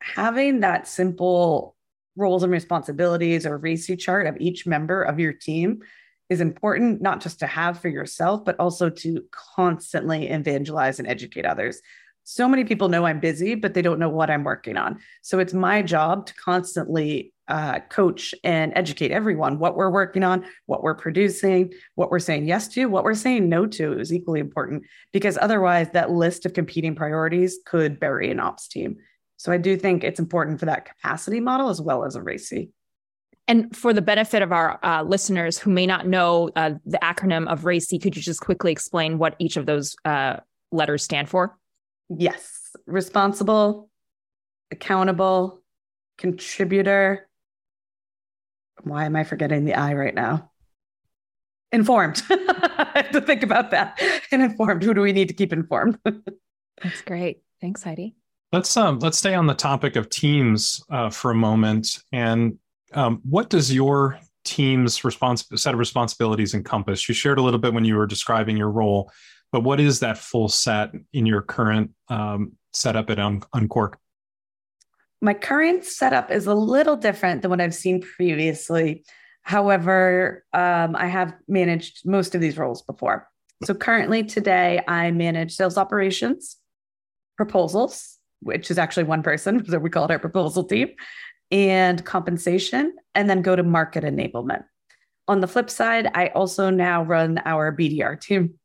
having 0.00 0.60
that 0.60 0.86
simple 0.86 1.76
roles 2.16 2.42
and 2.42 2.52
responsibilities 2.52 3.46
or 3.46 3.58
RACI 3.58 3.98
chart 3.98 4.26
of 4.26 4.36
each 4.40 4.66
member 4.66 5.02
of 5.02 5.18
your 5.18 5.32
team 5.32 5.82
is 6.28 6.40
important, 6.40 7.00
not 7.00 7.20
just 7.20 7.38
to 7.40 7.46
have 7.46 7.78
for 7.78 7.88
yourself, 7.88 8.44
but 8.44 8.58
also 8.58 8.90
to 8.90 9.22
constantly 9.30 10.28
evangelize 10.28 10.98
and 10.98 11.06
educate 11.06 11.46
others. 11.46 11.80
So 12.28 12.48
many 12.48 12.64
people 12.64 12.88
know 12.88 13.06
I'm 13.06 13.20
busy, 13.20 13.54
but 13.54 13.72
they 13.72 13.82
don't 13.82 14.00
know 14.00 14.08
what 14.08 14.30
I'm 14.30 14.42
working 14.42 14.76
on. 14.76 14.98
So 15.22 15.38
it's 15.38 15.54
my 15.54 15.80
job 15.80 16.26
to 16.26 16.34
constantly 16.34 17.32
uh, 17.46 17.78
coach 17.88 18.34
and 18.42 18.72
educate 18.74 19.12
everyone 19.12 19.60
what 19.60 19.76
we're 19.76 19.92
working 19.92 20.24
on, 20.24 20.44
what 20.66 20.82
we're 20.82 20.96
producing, 20.96 21.72
what 21.94 22.10
we're 22.10 22.18
saying 22.18 22.48
yes 22.48 22.66
to, 22.66 22.86
what 22.86 23.04
we're 23.04 23.14
saying 23.14 23.48
no 23.48 23.64
to 23.66 23.92
is 23.92 24.12
equally 24.12 24.40
important 24.40 24.82
because 25.12 25.38
otherwise 25.40 25.88
that 25.90 26.10
list 26.10 26.44
of 26.44 26.52
competing 26.52 26.96
priorities 26.96 27.60
could 27.64 28.00
bury 28.00 28.28
an 28.32 28.40
ops 28.40 28.66
team. 28.66 28.96
So 29.36 29.52
I 29.52 29.58
do 29.58 29.76
think 29.76 30.02
it's 30.02 30.18
important 30.18 30.58
for 30.58 30.66
that 30.66 30.84
capacity 30.84 31.38
model 31.38 31.68
as 31.68 31.80
well 31.80 32.04
as 32.04 32.16
a 32.16 32.20
RACI. 32.20 32.70
And 33.46 33.74
for 33.76 33.92
the 33.92 34.02
benefit 34.02 34.42
of 34.42 34.50
our 34.50 34.84
uh, 34.84 35.04
listeners 35.04 35.58
who 35.60 35.70
may 35.70 35.86
not 35.86 36.08
know 36.08 36.50
uh, 36.56 36.72
the 36.84 36.98
acronym 36.98 37.46
of 37.46 37.62
RACI, 37.62 38.02
could 38.02 38.16
you 38.16 38.22
just 38.22 38.40
quickly 38.40 38.72
explain 38.72 39.18
what 39.18 39.36
each 39.38 39.56
of 39.56 39.66
those 39.66 39.94
uh, 40.04 40.38
letters 40.72 41.04
stand 41.04 41.28
for? 41.28 41.56
Yes, 42.08 42.74
responsible, 42.86 43.90
accountable, 44.70 45.62
contributor, 46.18 47.28
why 48.82 49.04
am 49.04 49.16
I 49.16 49.24
forgetting 49.24 49.64
the 49.64 49.74
I 49.74 49.94
right 49.94 50.14
now? 50.14 50.50
Informed. 51.72 52.22
I 52.30 52.90
have 52.94 53.10
to 53.12 53.20
think 53.20 53.42
about 53.42 53.70
that. 53.72 54.00
And 54.30 54.42
informed. 54.42 54.82
Who 54.82 54.94
do 54.94 55.00
we 55.00 55.12
need 55.12 55.28
to 55.28 55.34
keep 55.34 55.52
informed? 55.52 55.98
That's 56.82 57.02
great. 57.02 57.42
Thanks, 57.60 57.82
Heidi. 57.82 58.14
Let's 58.52 58.76
um 58.76 59.00
let's 59.00 59.18
stay 59.18 59.34
on 59.34 59.46
the 59.46 59.54
topic 59.54 59.96
of 59.96 60.08
teams 60.08 60.84
uh, 60.90 61.10
for 61.10 61.32
a 61.32 61.34
moment. 61.34 61.98
And 62.12 62.58
um, 62.94 63.20
what 63.28 63.50
does 63.50 63.74
your 63.74 64.20
team's 64.44 65.04
response 65.04 65.44
set 65.56 65.74
of 65.74 65.80
responsibilities 65.80 66.54
encompass? 66.54 67.08
You 67.08 67.14
shared 67.14 67.38
a 67.38 67.42
little 67.42 67.58
bit 67.58 67.74
when 67.74 67.84
you 67.84 67.96
were 67.96 68.06
describing 68.06 68.56
your 68.56 68.70
role, 68.70 69.10
but 69.56 69.64
what 69.64 69.80
is 69.80 70.00
that 70.00 70.18
full 70.18 70.50
set 70.50 70.90
in 71.14 71.24
your 71.24 71.40
current 71.40 71.92
um, 72.10 72.52
setup 72.74 73.08
at 73.08 73.18
Un- 73.18 73.40
Unqork? 73.54 73.94
My 75.22 75.32
current 75.32 75.82
setup 75.82 76.30
is 76.30 76.46
a 76.46 76.52
little 76.52 76.94
different 76.94 77.40
than 77.40 77.50
what 77.50 77.62
I've 77.62 77.74
seen 77.74 78.02
previously. 78.02 79.02
However, 79.40 80.44
um, 80.52 80.94
I 80.94 81.06
have 81.06 81.32
managed 81.48 82.06
most 82.06 82.34
of 82.34 82.42
these 82.42 82.58
roles 82.58 82.82
before. 82.82 83.30
So 83.64 83.72
currently, 83.72 84.24
today, 84.24 84.82
I 84.86 85.10
manage 85.10 85.54
sales 85.54 85.78
operations, 85.78 86.58
proposals, 87.38 88.18
which 88.40 88.70
is 88.70 88.76
actually 88.76 89.04
one 89.04 89.22
person, 89.22 89.64
so 89.70 89.78
we 89.78 89.88
call 89.88 90.04
it 90.04 90.10
our 90.10 90.18
proposal 90.18 90.64
team, 90.64 90.88
and 91.50 92.04
compensation, 92.04 92.94
and 93.14 93.30
then 93.30 93.40
go 93.40 93.56
to 93.56 93.62
market 93.62 94.04
enablement. 94.04 94.64
On 95.28 95.40
the 95.40 95.48
flip 95.48 95.70
side, 95.70 96.10
I 96.12 96.26
also 96.26 96.68
now 96.68 97.04
run 97.04 97.40
our 97.46 97.74
BDR 97.74 98.20
team. 98.20 98.58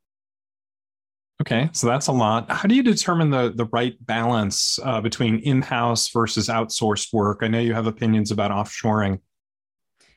Okay, 1.41 1.69
so 1.73 1.87
that's 1.87 2.05
a 2.05 2.11
lot. 2.11 2.51
How 2.51 2.67
do 2.67 2.75
you 2.75 2.83
determine 2.83 3.31
the 3.31 3.51
the 3.55 3.65
right 3.73 3.95
balance 4.05 4.77
uh, 4.83 5.01
between 5.01 5.39
in 5.39 5.63
house 5.63 6.07
versus 6.09 6.49
outsourced 6.49 7.11
work? 7.11 7.39
I 7.41 7.47
know 7.47 7.59
you 7.59 7.73
have 7.73 7.87
opinions 7.87 8.29
about 8.29 8.51
offshoring. 8.51 9.19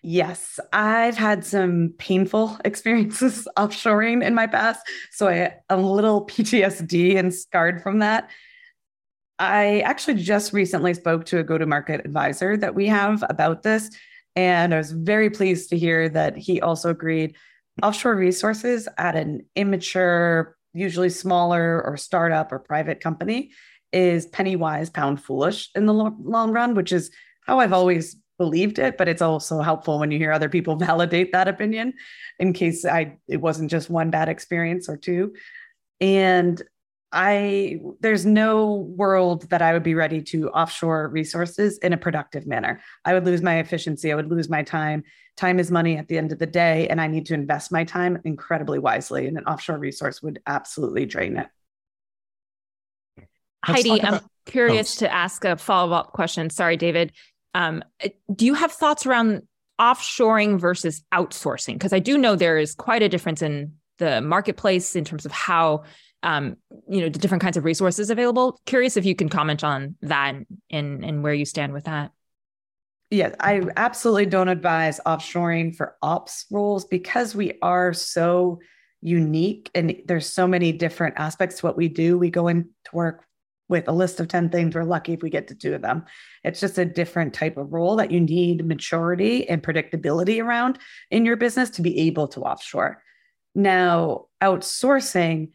Yes, 0.02 0.60
I've 0.74 1.16
had 1.16 1.42
some 1.46 1.94
painful 1.96 2.58
experiences 2.66 3.48
offshoring 3.56 4.22
in 4.22 4.34
my 4.34 4.46
past, 4.46 4.86
so 5.12 5.28
I 5.28 5.54
am 5.70 5.78
a 5.78 5.92
little 5.92 6.26
PTSD 6.26 7.16
and 7.16 7.32
scarred 7.32 7.82
from 7.82 8.00
that. 8.00 8.28
I 9.38 9.80
actually 9.80 10.22
just 10.22 10.52
recently 10.52 10.92
spoke 10.92 11.24
to 11.26 11.38
a 11.38 11.42
go 11.42 11.56
to 11.56 11.64
market 11.64 12.04
advisor 12.04 12.58
that 12.58 12.74
we 12.74 12.86
have 12.86 13.24
about 13.30 13.62
this. 13.62 13.90
And 14.36 14.74
I 14.74 14.76
was 14.76 14.92
very 14.92 15.30
pleased 15.30 15.70
to 15.70 15.78
hear 15.78 16.10
that 16.10 16.36
he 16.36 16.60
also 16.60 16.90
agreed 16.90 17.34
offshore 17.82 18.14
resources 18.14 18.88
at 18.98 19.16
an 19.16 19.46
immature, 19.56 20.56
usually 20.74 21.08
smaller 21.08 21.82
or 21.82 21.96
startup 21.96 22.52
or 22.52 22.58
private 22.58 23.00
company 23.00 23.52
is 23.92 24.26
penny 24.26 24.56
wise, 24.56 24.90
pound 24.90 25.22
foolish 25.22 25.70
in 25.74 25.86
the 25.86 25.94
long 25.94 26.50
run, 26.50 26.74
which 26.74 26.92
is 26.92 27.10
how 27.46 27.60
I've 27.60 27.72
always 27.72 28.16
believed 28.38 28.80
it. 28.80 28.98
But 28.98 29.08
it's 29.08 29.22
also 29.22 29.60
helpful 29.60 30.00
when 30.00 30.10
you 30.10 30.18
hear 30.18 30.32
other 30.32 30.48
people 30.48 30.76
validate 30.90 31.32
that 31.32 31.48
opinion 31.48 31.94
in 32.38 32.52
case 32.52 32.84
I 32.84 33.18
it 33.28 33.40
wasn't 33.40 33.70
just 33.70 33.88
one 33.88 34.10
bad 34.10 34.28
experience 34.28 34.88
or 34.88 34.96
two. 34.96 35.34
And 36.00 36.60
I 37.12 37.78
there's 38.00 38.26
no 38.26 38.74
world 38.74 39.48
that 39.50 39.62
I 39.62 39.72
would 39.72 39.84
be 39.84 39.94
ready 39.94 40.20
to 40.22 40.50
offshore 40.50 41.08
resources 41.08 41.78
in 41.78 41.92
a 41.92 41.96
productive 41.96 42.44
manner. 42.44 42.82
I 43.04 43.14
would 43.14 43.24
lose 43.24 43.40
my 43.40 43.60
efficiency, 43.60 44.10
I 44.10 44.16
would 44.16 44.30
lose 44.30 44.48
my 44.48 44.64
time. 44.64 45.04
Time 45.36 45.58
is 45.58 45.70
money 45.70 45.96
at 45.96 46.08
the 46.08 46.16
end 46.16 46.32
of 46.32 46.38
the 46.38 46.46
day 46.46 46.88
and 46.88 47.00
I 47.00 47.08
need 47.08 47.26
to 47.26 47.34
invest 47.34 47.72
my 47.72 47.84
time 47.84 48.20
incredibly 48.24 48.78
wisely 48.78 49.26
and 49.26 49.36
an 49.36 49.44
offshore 49.44 49.78
resource 49.78 50.22
would 50.22 50.40
absolutely 50.46 51.06
drain 51.06 51.36
it. 51.36 51.48
Let's 53.66 53.82
Heidi, 53.82 54.02
I'm 54.02 54.20
curious 54.46 54.96
oh. 54.98 55.06
to 55.06 55.12
ask 55.12 55.44
a 55.44 55.56
follow-up 55.56 56.12
question. 56.12 56.50
Sorry, 56.50 56.76
David. 56.76 57.12
Um, 57.54 57.82
do 58.34 58.46
you 58.46 58.54
have 58.54 58.72
thoughts 58.72 59.06
around 59.06 59.42
offshoring 59.80 60.58
versus 60.60 61.02
outsourcing? 61.12 61.74
Because 61.74 61.92
I 61.92 61.98
do 61.98 62.18
know 62.18 62.36
there 62.36 62.58
is 62.58 62.74
quite 62.74 63.02
a 63.02 63.08
difference 63.08 63.42
in 63.42 63.74
the 63.98 64.20
marketplace 64.20 64.96
in 64.96 65.04
terms 65.04 65.24
of 65.24 65.32
how 65.32 65.84
um, 66.22 66.56
you 66.88 67.00
know 67.00 67.08
the 67.08 67.18
different 67.18 67.42
kinds 67.42 67.56
of 67.56 67.64
resources 67.64 68.10
available. 68.10 68.58
Curious 68.66 68.96
if 68.96 69.04
you 69.04 69.14
can 69.14 69.28
comment 69.28 69.62
on 69.62 69.96
that 70.02 70.34
and 70.70 71.04
and 71.04 71.22
where 71.22 71.34
you 71.34 71.44
stand 71.44 71.72
with 71.72 71.84
that. 71.84 72.12
Yeah, 73.14 73.32
I 73.38 73.62
absolutely 73.76 74.26
don't 74.26 74.48
advise 74.48 74.98
offshoring 75.06 75.76
for 75.76 75.94
ops 76.02 76.46
roles 76.50 76.84
because 76.84 77.32
we 77.32 77.56
are 77.62 77.92
so 77.92 78.58
unique 79.02 79.70
and 79.72 79.94
there's 80.06 80.28
so 80.28 80.48
many 80.48 80.72
different 80.72 81.14
aspects 81.16 81.60
to 81.60 81.66
what 81.66 81.76
we 81.76 81.88
do. 81.88 82.18
We 82.18 82.30
go 82.30 82.48
into 82.48 82.70
work 82.92 83.24
with 83.68 83.86
a 83.86 83.92
list 83.92 84.18
of 84.18 84.26
10 84.26 84.48
things. 84.48 84.74
We're 84.74 84.82
lucky 84.82 85.12
if 85.12 85.22
we 85.22 85.30
get 85.30 85.46
to 85.46 85.54
two 85.54 85.76
of 85.76 85.82
them. 85.82 86.06
It's 86.42 86.58
just 86.58 86.76
a 86.76 86.84
different 86.84 87.34
type 87.34 87.56
of 87.56 87.72
role 87.72 87.94
that 87.96 88.10
you 88.10 88.20
need 88.20 88.66
maturity 88.66 89.48
and 89.48 89.62
predictability 89.62 90.42
around 90.42 90.80
in 91.12 91.24
your 91.24 91.36
business 91.36 91.70
to 91.70 91.82
be 91.82 91.96
able 92.08 92.26
to 92.28 92.40
offshore. 92.40 93.00
Now, 93.54 94.24
outsourcing, 94.42 95.52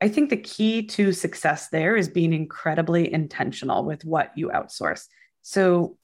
I 0.00 0.08
think 0.08 0.30
the 0.30 0.38
key 0.38 0.86
to 0.86 1.12
success 1.12 1.68
there 1.68 1.94
is 1.94 2.08
being 2.08 2.32
incredibly 2.32 3.12
intentional 3.12 3.84
with 3.84 4.02
what 4.02 4.32
you 4.34 4.48
outsource. 4.48 5.08
So 5.42 5.98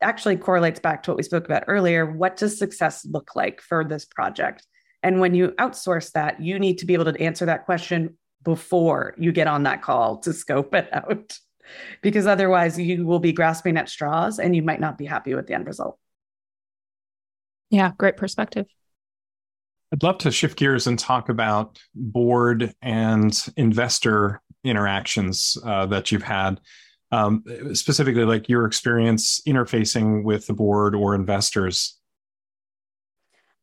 actually 0.00 0.36
correlates 0.36 0.80
back 0.80 1.02
to 1.02 1.10
what 1.10 1.16
we 1.16 1.22
spoke 1.22 1.44
about 1.44 1.64
earlier. 1.66 2.06
What 2.06 2.36
does 2.36 2.58
success 2.58 3.04
look 3.04 3.36
like 3.36 3.60
for 3.60 3.84
this 3.84 4.04
project? 4.04 4.66
And 5.02 5.20
when 5.20 5.34
you 5.34 5.48
outsource 5.58 6.12
that, 6.12 6.40
you 6.40 6.58
need 6.58 6.78
to 6.78 6.86
be 6.86 6.94
able 6.94 7.12
to 7.12 7.20
answer 7.20 7.46
that 7.46 7.64
question 7.64 8.16
before 8.42 9.14
you 9.18 9.32
get 9.32 9.46
on 9.46 9.64
that 9.64 9.82
call 9.82 10.18
to 10.18 10.32
scope 10.32 10.74
it 10.74 10.88
out. 10.92 11.38
Because 12.02 12.26
otherwise, 12.26 12.76
you 12.76 13.06
will 13.06 13.20
be 13.20 13.32
grasping 13.32 13.76
at 13.76 13.88
straws 13.88 14.40
and 14.40 14.56
you 14.56 14.62
might 14.62 14.80
not 14.80 14.98
be 14.98 15.06
happy 15.06 15.36
with 15.36 15.46
the 15.46 15.54
end 15.54 15.68
result. 15.68 16.00
Yeah, 17.70 17.92
great 17.96 18.16
perspective. 18.16 18.66
I'd 19.92 20.02
love 20.02 20.18
to 20.18 20.32
shift 20.32 20.58
gears 20.58 20.88
and 20.88 20.98
talk 20.98 21.28
about 21.28 21.78
board 21.94 22.74
and 22.82 23.32
investor 23.56 24.42
interactions 24.64 25.56
uh, 25.64 25.86
that 25.86 26.10
you've 26.10 26.24
had. 26.24 26.60
Um, 27.12 27.42
specifically, 27.72 28.24
like 28.24 28.48
your 28.48 28.66
experience 28.66 29.40
interfacing 29.46 30.22
with 30.22 30.46
the 30.46 30.52
board 30.52 30.94
or 30.94 31.14
investors. 31.14 31.96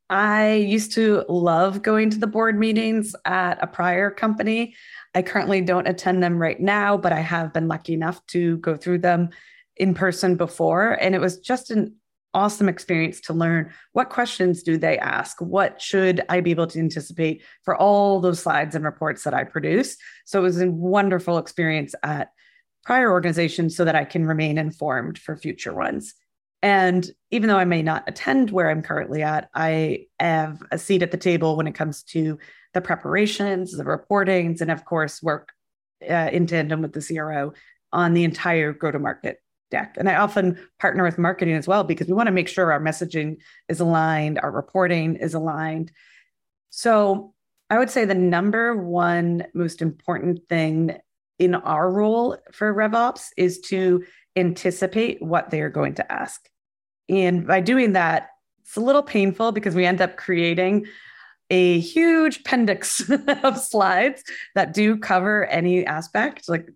I 0.09 0.53
used 0.53 0.93
to 0.93 1.25
love 1.27 1.81
going 1.81 2.09
to 2.11 2.17
the 2.17 2.27
board 2.27 2.57
meetings 2.57 3.15
at 3.25 3.61
a 3.61 3.67
prior 3.67 4.09
company. 4.09 4.75
I 5.13 5.21
currently 5.21 5.61
don't 5.61 5.87
attend 5.87 6.23
them 6.23 6.39
right 6.39 6.59
now, 6.59 6.97
but 6.97 7.11
I 7.11 7.19
have 7.19 7.53
been 7.53 7.67
lucky 7.67 7.93
enough 7.93 8.25
to 8.27 8.57
go 8.57 8.77
through 8.77 8.99
them 8.99 9.29
in 9.75 9.93
person 9.93 10.35
before. 10.35 10.91
And 11.01 11.13
it 11.13 11.19
was 11.19 11.39
just 11.39 11.71
an 11.71 11.95
awesome 12.33 12.69
experience 12.69 13.19
to 13.21 13.33
learn 13.33 13.71
what 13.93 14.09
questions 14.09 14.61
do 14.61 14.77
they 14.77 14.99
ask 14.99 15.41
what 15.41 15.81
should 15.81 16.23
i 16.29 16.39
be 16.41 16.51
able 16.51 16.67
to 16.67 16.77
anticipate 16.77 17.41
for 17.63 17.75
all 17.75 18.19
those 18.19 18.39
slides 18.39 18.75
and 18.75 18.83
reports 18.83 19.23
that 19.23 19.33
i 19.33 19.43
produce 19.43 19.97
so 20.25 20.39
it 20.39 20.43
was 20.43 20.61
a 20.61 20.69
wonderful 20.69 21.37
experience 21.37 21.95
at 22.03 22.29
prior 22.87 23.11
organizations 23.11 23.75
so 23.75 23.85
that 23.85 23.95
i 23.95 24.05
can 24.05 24.25
remain 24.25 24.57
informed 24.57 25.19
for 25.19 25.37
future 25.37 25.73
ones 25.73 26.13
and 26.63 27.11
even 27.29 27.49
though 27.49 27.57
i 27.57 27.65
may 27.65 27.83
not 27.83 28.03
attend 28.07 28.49
where 28.49 28.69
i'm 28.69 28.81
currently 28.81 29.21
at 29.21 29.49
i 29.53 30.05
have 30.19 30.63
a 30.71 30.77
seat 30.77 31.03
at 31.03 31.11
the 31.11 31.17
table 31.17 31.57
when 31.57 31.67
it 31.67 31.75
comes 31.75 32.01
to 32.01 32.39
the 32.73 32.81
preparations 32.81 33.77
the 33.77 33.83
reportings 33.83 34.61
and 34.61 34.71
of 34.71 34.85
course 34.85 35.21
work 35.21 35.51
uh, 36.09 36.29
in 36.31 36.47
tandem 36.47 36.81
with 36.81 36.93
the 36.93 37.15
cro 37.15 37.53
on 37.91 38.13
the 38.13 38.23
entire 38.23 38.73
go 38.73 38.89
to 38.89 38.99
market 38.99 39.39
deck. 39.69 39.95
And 39.97 40.09
I 40.09 40.15
often 40.15 40.57
partner 40.79 41.03
with 41.03 41.17
marketing 41.17 41.55
as 41.55 41.67
well 41.67 41.83
because 41.83 42.07
we 42.07 42.13
want 42.13 42.27
to 42.27 42.33
make 42.33 42.47
sure 42.47 42.71
our 42.71 42.79
messaging 42.79 43.37
is 43.67 43.79
aligned, 43.79 44.39
our 44.39 44.51
reporting 44.51 45.15
is 45.15 45.33
aligned. 45.33 45.91
So 46.69 47.33
I 47.69 47.77
would 47.77 47.89
say 47.89 48.05
the 48.05 48.15
number 48.15 48.75
one 48.75 49.45
most 49.53 49.81
important 49.81 50.47
thing 50.47 50.97
in 51.39 51.55
our 51.55 51.89
role 51.91 52.37
for 52.51 52.73
RevOps 52.73 53.27
is 53.37 53.59
to 53.61 54.03
anticipate 54.35 55.21
what 55.21 55.49
they're 55.49 55.69
going 55.69 55.95
to 55.95 56.11
ask. 56.11 56.47
And 57.09 57.47
by 57.47 57.61
doing 57.61 57.93
that, 57.93 58.29
it's 58.61 58.75
a 58.75 58.81
little 58.81 59.03
painful 59.03 59.51
because 59.51 59.75
we 59.75 59.85
end 59.85 60.01
up 60.01 60.17
creating 60.17 60.87
a 61.49 61.79
huge 61.79 62.41
appendix 62.41 63.09
of 63.43 63.57
slides 63.57 64.23
that 64.55 64.73
do 64.73 64.97
cover 64.97 65.45
any 65.45 65.85
aspect. 65.85 66.49
Like 66.49 66.67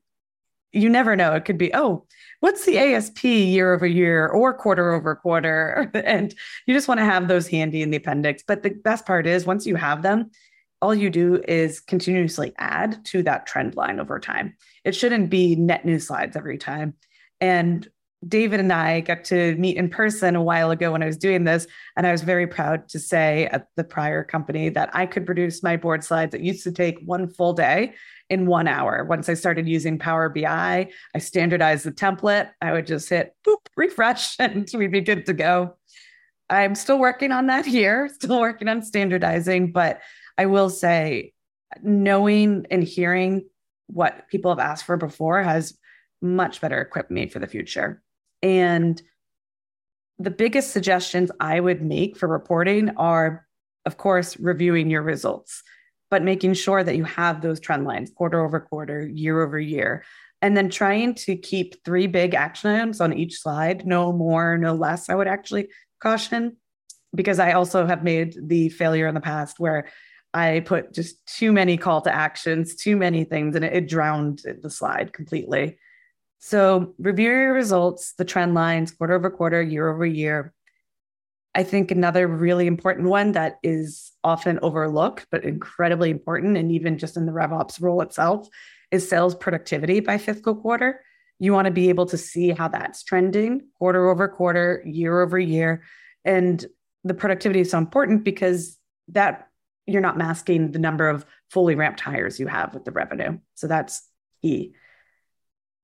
you 0.72 0.90
never 0.90 1.16
know. 1.16 1.34
It 1.34 1.46
could 1.46 1.58
be, 1.58 1.74
oh, 1.74 2.06
what's 2.40 2.66
the 2.66 2.78
ASP 2.78 3.24
year 3.24 3.74
over 3.74 3.86
year 3.86 4.28
or 4.28 4.54
quarter 4.54 4.94
over 4.94 5.16
quarter? 5.16 5.92
and 6.06 6.34
you 6.66 6.74
just 6.74 6.88
want 6.88 7.00
to 7.00 7.06
have 7.06 7.28
those 7.28 7.48
handy 7.48 7.82
in 7.82 7.92
the 7.92 7.98
appendix. 7.98 8.44
But 8.48 8.64
the 8.64 8.70
best 8.70 9.06
part 9.06 9.28
is 9.28 9.46
once 9.46 9.66
you 9.66 9.76
have 9.76 10.02
them, 10.02 10.32
all 10.82 10.96
you 10.96 11.10
do 11.10 11.42
is 11.48 11.80
continuously 11.80 12.54
add 12.58 13.06
to 13.06 13.24
that 13.24 13.46
trend 13.46 13.76
line 13.76 14.00
over 14.00 14.20
time. 14.20 14.56
It 14.84 14.96
shouldn't 14.96 15.30
be 15.30 15.56
net 15.56 15.86
new 15.86 16.00
slides 16.00 16.36
every 16.36 16.58
time. 16.58 16.96
And 17.40 17.88
David 18.28 18.60
and 18.60 18.72
I 18.72 19.02
got 19.02 19.24
to 19.26 19.56
meet 19.56 19.78
in 19.78 19.90
person 19.90 20.36
a 20.36 20.44
while 20.44 20.70
ago 20.70 20.92
when 20.92 21.02
I 21.02 21.08
was 21.08 21.18
doing 21.18 21.44
this. 21.44 21.66
And 21.98 22.06
I 22.06 22.12
was 22.12 22.22
very 22.22 22.46
proud 22.46 22.88
to 22.90 23.00
say 23.00 23.48
at 23.48 23.68
the 23.76 23.84
prior 23.84 24.24
company 24.24 24.70
that 24.70 24.92
I 24.94 25.08
could 25.08 25.26
produce 25.26 25.64
my 25.64 25.76
board 25.76 26.04
slides. 26.04 26.36
It 26.36 26.42
used 26.42 26.64
to 26.66 26.72
take 26.72 27.00
one 27.04 27.28
full 27.28 27.54
day 27.54 27.96
in 28.30 28.46
one 28.46 28.68
hour. 28.68 29.04
Once 29.04 29.28
I 29.28 29.34
started 29.34 29.68
using 29.68 29.98
Power 29.98 30.30
BI, 30.30 30.90
I 31.16 31.20
standardized 31.20 31.84
the 31.84 31.92
template. 31.92 32.52
I 32.62 32.72
would 32.74 32.86
just 32.86 33.10
hit 33.10 33.36
boop, 33.46 33.58
refresh, 33.76 34.36
and 34.40 34.70
we'd 34.74 34.92
be 34.92 35.02
good 35.02 35.26
to 35.26 35.34
go. 35.34 35.78
I'm 36.50 36.76
still 36.76 37.00
working 37.00 37.32
on 37.32 37.48
that 37.48 37.66
here, 37.66 38.10
still 38.14 38.40
working 38.40 38.68
on 38.68 38.84
standardizing, 38.84 39.72
but 39.72 40.02
I 40.38 40.46
will 40.46 40.70
say, 40.70 41.34
knowing 41.82 42.66
and 42.70 42.84
hearing 42.84 43.46
what 43.88 44.28
people 44.30 44.52
have 44.52 44.60
asked 44.60 44.86
for 44.86 44.98
before 44.98 45.42
has 45.44 45.78
much 46.22 46.62
better 46.62 46.80
equipped 46.80 47.12
me 47.12 47.28
for 47.28 47.40
the 47.40 47.48
future. 47.48 48.02
And 48.42 49.02
the 50.20 50.32
biggest 50.32 50.72
suggestions 50.72 51.32
I 51.40 51.60
would 51.60 51.82
make 51.82 52.18
for 52.18 52.28
reporting 52.28 52.92
are, 52.98 53.46
of 53.86 53.98
course, 53.98 54.38
reviewing 54.38 54.90
your 54.90 55.02
results, 55.02 55.64
but 56.10 56.24
making 56.24 56.54
sure 56.54 56.84
that 56.84 56.96
you 56.96 57.04
have 57.04 57.42
those 57.42 57.60
trend 57.60 57.86
lines 57.86 58.12
quarter 58.12 58.44
over 58.44 58.60
quarter, 58.60 59.08
year 59.08 59.42
over 59.42 59.60
year. 59.60 60.04
And 60.44 60.58
then 60.58 60.70
trying 60.70 61.14
to 61.16 61.36
keep 61.36 61.84
three 61.84 62.08
big 62.08 62.34
action 62.34 62.72
items 62.72 63.00
on 63.00 63.14
each 63.14 63.40
slide, 63.40 63.86
no 63.86 64.12
more, 64.12 64.58
no 64.58 64.74
less. 64.74 65.10
I 65.10 65.16
would 65.16 65.28
actually 65.28 65.70
caution 66.02 66.58
because 67.14 67.40
I 67.40 67.52
also 67.52 67.86
have 67.86 68.04
made 68.04 68.36
the 68.42 68.70
failure 68.70 69.08
in 69.08 69.14
the 69.14 69.22
past 69.22 69.60
where 69.60 69.90
I 70.34 70.62
put 70.62 70.94
just 70.94 71.26
too 71.26 71.52
many 71.52 71.78
call 71.78 72.02
to 72.02 72.14
actions, 72.14 72.76
too 72.76 72.96
many 72.96 73.24
things, 73.24 73.56
and 73.56 73.66
it, 73.66 73.74
it 73.74 73.90
drowned 73.90 74.44
the 74.62 74.70
slide 74.70 75.14
completely. 75.14 75.78
So 76.40 76.96
review 76.98 77.30
your 77.30 77.54
results, 77.54 78.14
the 78.18 78.26
trend 78.26 78.54
lines, 78.54 78.92
quarter 78.92 79.14
over 79.14 79.30
quarter, 79.30 79.62
year 79.62 79.90
over 79.90 80.06
year. 80.06 80.54
I 81.54 81.64
think 81.64 81.92
another 81.92 82.28
really 82.28 82.66
important 82.66 83.10
one 83.10 83.34
that 83.34 83.58
is 83.62 84.12
often 84.24 84.58
overlooked, 84.62 85.28
but 85.32 85.44
incredibly 85.44 86.10
important, 86.10 86.58
and 86.58 86.72
even 86.72 86.98
just 86.98 87.18
in 87.18 87.26
the 87.26 87.34
RevOps 87.34 87.82
role 87.82 88.02
itself, 88.02 88.48
is 88.90 89.08
sales 89.08 89.36
productivity 89.36 90.00
by 90.00 90.18
fiscal 90.18 90.56
quarter. 90.56 91.02
You 91.40 91.54
want 91.54 91.66
to 91.66 91.72
be 91.72 91.90
able 91.90 92.06
to 92.08 92.18
see 92.18 92.52
how 92.52 92.70
that's 92.70 93.04
trending 93.04 93.68
quarter 93.78 94.10
over 94.10 94.28
quarter, 94.28 94.82
year 94.86 95.22
over 95.22 95.38
year. 95.38 95.84
And 96.24 96.66
the 97.04 97.14
productivity 97.14 97.60
is 97.62 97.72
so 97.72 97.78
important 97.78 98.24
because 98.24 98.78
that 99.10 99.48
you're 99.88 100.02
not 100.02 100.18
masking 100.18 100.72
the 100.72 100.80
number 100.80 101.10
of 101.10 101.26
fully 101.50 101.76
ramped 101.76 102.00
hires 102.00 102.40
you 102.40 102.48
have 102.48 102.74
with 102.74 102.86
the 102.86 102.92
revenue. 102.92 103.40
So 103.56 103.68
that's 103.68 104.08
key. 104.42 104.76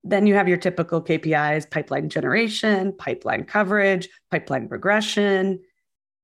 Then 0.03 0.27
you 0.27 0.35
have 0.35 0.47
your 0.47 0.57
typical 0.57 1.01
KPIs 1.01 1.69
pipeline 1.69 2.09
generation, 2.09 2.93
pipeline 2.97 3.43
coverage, 3.43 4.07
pipeline 4.31 4.67
progression. 4.69 5.61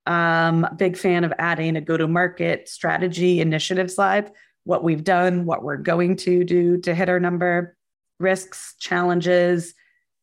Um, 0.05 0.67
big 0.77 0.97
fan 0.97 1.23
of 1.23 1.33
adding 1.37 1.75
a 1.75 1.81
go 1.81 1.97
to 1.97 2.07
market 2.07 2.67
strategy 2.67 3.39
initiative 3.39 3.89
slide, 3.89 4.31
what 4.65 4.83
we've 4.83 5.03
done, 5.03 5.45
what 5.45 5.63
we're 5.63 5.77
going 5.77 6.17
to 6.17 6.43
do 6.43 6.77
to 6.81 6.93
hit 6.93 7.09
our 7.09 7.19
number, 7.19 7.77
risks, 8.19 8.75
challenges, 8.79 9.73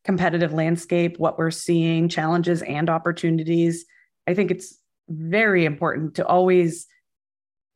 competitive 0.04 0.52
landscape, 0.52 1.19
what 1.19 1.38
we're 1.38 1.50
seeing, 1.50 2.09
challenges 2.09 2.62
and 2.62 2.88
opportunities. 2.88 3.85
I 4.26 4.35
think 4.35 4.50
it's 4.50 4.78
very 5.09 5.64
important 5.64 6.14
to 6.16 6.26
always 6.26 6.87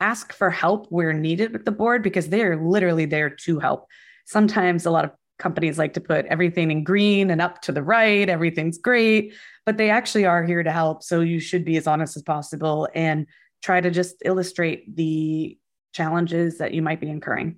ask 0.00 0.32
for 0.32 0.50
help 0.50 0.86
where 0.90 1.12
needed 1.12 1.52
with 1.52 1.64
the 1.64 1.72
board 1.72 2.02
because 2.02 2.28
they're 2.28 2.56
literally 2.56 3.06
there 3.06 3.30
to 3.30 3.58
help. 3.58 3.86
Sometimes 4.26 4.86
a 4.86 4.90
lot 4.90 5.04
of 5.04 5.12
companies 5.38 5.78
like 5.78 5.94
to 5.94 6.00
put 6.00 6.26
everything 6.26 6.70
in 6.70 6.84
green 6.84 7.30
and 7.30 7.40
up 7.40 7.60
to 7.62 7.72
the 7.72 7.82
right, 7.82 8.28
everything's 8.28 8.78
great, 8.78 9.34
but 9.66 9.76
they 9.76 9.90
actually 9.90 10.24
are 10.24 10.44
here 10.44 10.62
to 10.62 10.70
help. 10.70 11.02
So 11.02 11.20
you 11.20 11.40
should 11.40 11.64
be 11.64 11.76
as 11.76 11.86
honest 11.86 12.16
as 12.16 12.22
possible 12.22 12.88
and 12.94 13.26
try 13.62 13.80
to 13.80 13.90
just 13.90 14.16
illustrate 14.24 14.94
the 14.94 15.58
challenges 15.92 16.58
that 16.58 16.74
you 16.74 16.82
might 16.82 17.00
be 17.00 17.08
incurring. 17.08 17.56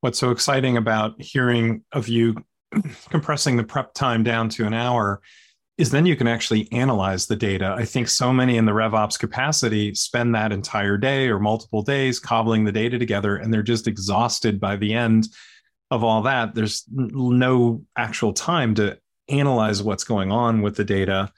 What's 0.00 0.18
so 0.18 0.30
exciting 0.30 0.76
about 0.76 1.20
hearing 1.20 1.84
of 1.92 2.08
you 2.08 2.36
compressing 3.10 3.56
the 3.56 3.64
prep 3.64 3.94
time 3.94 4.22
down 4.22 4.48
to 4.50 4.66
an 4.66 4.74
hour 4.74 5.20
is 5.82 5.90
then 5.90 6.06
you 6.06 6.14
can 6.14 6.28
actually 6.28 6.70
analyze 6.70 7.26
the 7.26 7.34
data. 7.34 7.74
I 7.76 7.84
think 7.84 8.08
so 8.08 8.32
many 8.32 8.56
in 8.56 8.66
the 8.66 8.72
RevOps 8.72 9.18
capacity 9.18 9.92
spend 9.96 10.32
that 10.32 10.52
entire 10.52 10.96
day 10.96 11.26
or 11.28 11.40
multiple 11.40 11.82
days 11.82 12.20
cobbling 12.20 12.64
the 12.64 12.70
data 12.70 13.00
together, 13.00 13.34
and 13.34 13.52
they're 13.52 13.64
just 13.64 13.88
exhausted 13.88 14.60
by 14.60 14.76
the 14.76 14.94
end 14.94 15.26
of 15.90 16.04
all 16.04 16.22
that. 16.22 16.54
There's 16.54 16.84
no 16.88 17.82
actual 17.96 18.32
time 18.32 18.76
to 18.76 18.96
analyze 19.28 19.82
what's 19.82 20.04
going 20.04 20.30
on 20.30 20.62
with 20.62 20.76
the 20.76 20.84
data. 20.84 21.32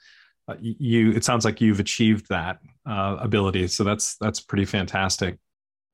Uh, 0.47 0.53
you, 0.59 1.11
it 1.13 1.25
sounds 1.25 1.43
like 1.43 1.59
you've 1.59 1.79
achieved 1.79 2.29
that 2.29 2.59
uh, 2.87 3.17
ability, 3.19 3.67
so 3.67 3.83
that's 3.83 4.15
that's 4.17 4.41
pretty 4.41 4.65
fantastic 4.65 5.39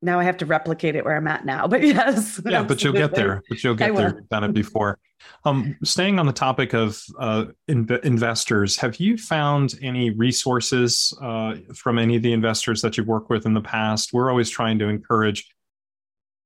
now 0.02 0.20
I 0.20 0.24
have 0.24 0.38
to 0.38 0.46
replicate 0.46 0.96
it 0.96 1.06
where 1.06 1.16
I'm 1.16 1.28
at 1.28 1.46
now. 1.46 1.68
But 1.72 1.84
yes. 1.84 2.42
Yeah, 2.46 2.64
but 2.64 2.84
you'll 2.84 2.94
get 2.94 3.14
there. 3.14 3.44
But 3.48 3.64
you'll 3.64 3.76
get 3.76 3.96
there. 3.96 4.16
You've 4.16 4.30
done 4.30 4.44
it 4.44 4.54
before. 4.54 5.00
Um, 5.46 5.78
staying 5.84 6.20
on 6.20 6.26
the 6.26 6.34
topic 6.34 6.74
of 6.74 7.02
uh, 7.20 7.46
in- 7.68 7.88
investors, 8.04 8.78
have 8.78 8.98
you 8.98 9.18
found 9.18 9.76
any 9.82 10.10
resources 10.10 11.18
uh, 11.22 11.56
from 11.76 12.00
any 12.00 12.16
of 12.16 12.24
the 12.24 12.34
investors 12.34 12.82
that 12.82 12.98
you've 12.98 13.08
worked 13.08 13.30
with 13.30 13.46
in 13.46 13.54
the 13.54 13.62
past? 13.62 14.14
We're 14.14 14.30
always 14.30 14.50
trying 14.50 14.80
to 14.80 14.90
encourage 14.90 15.48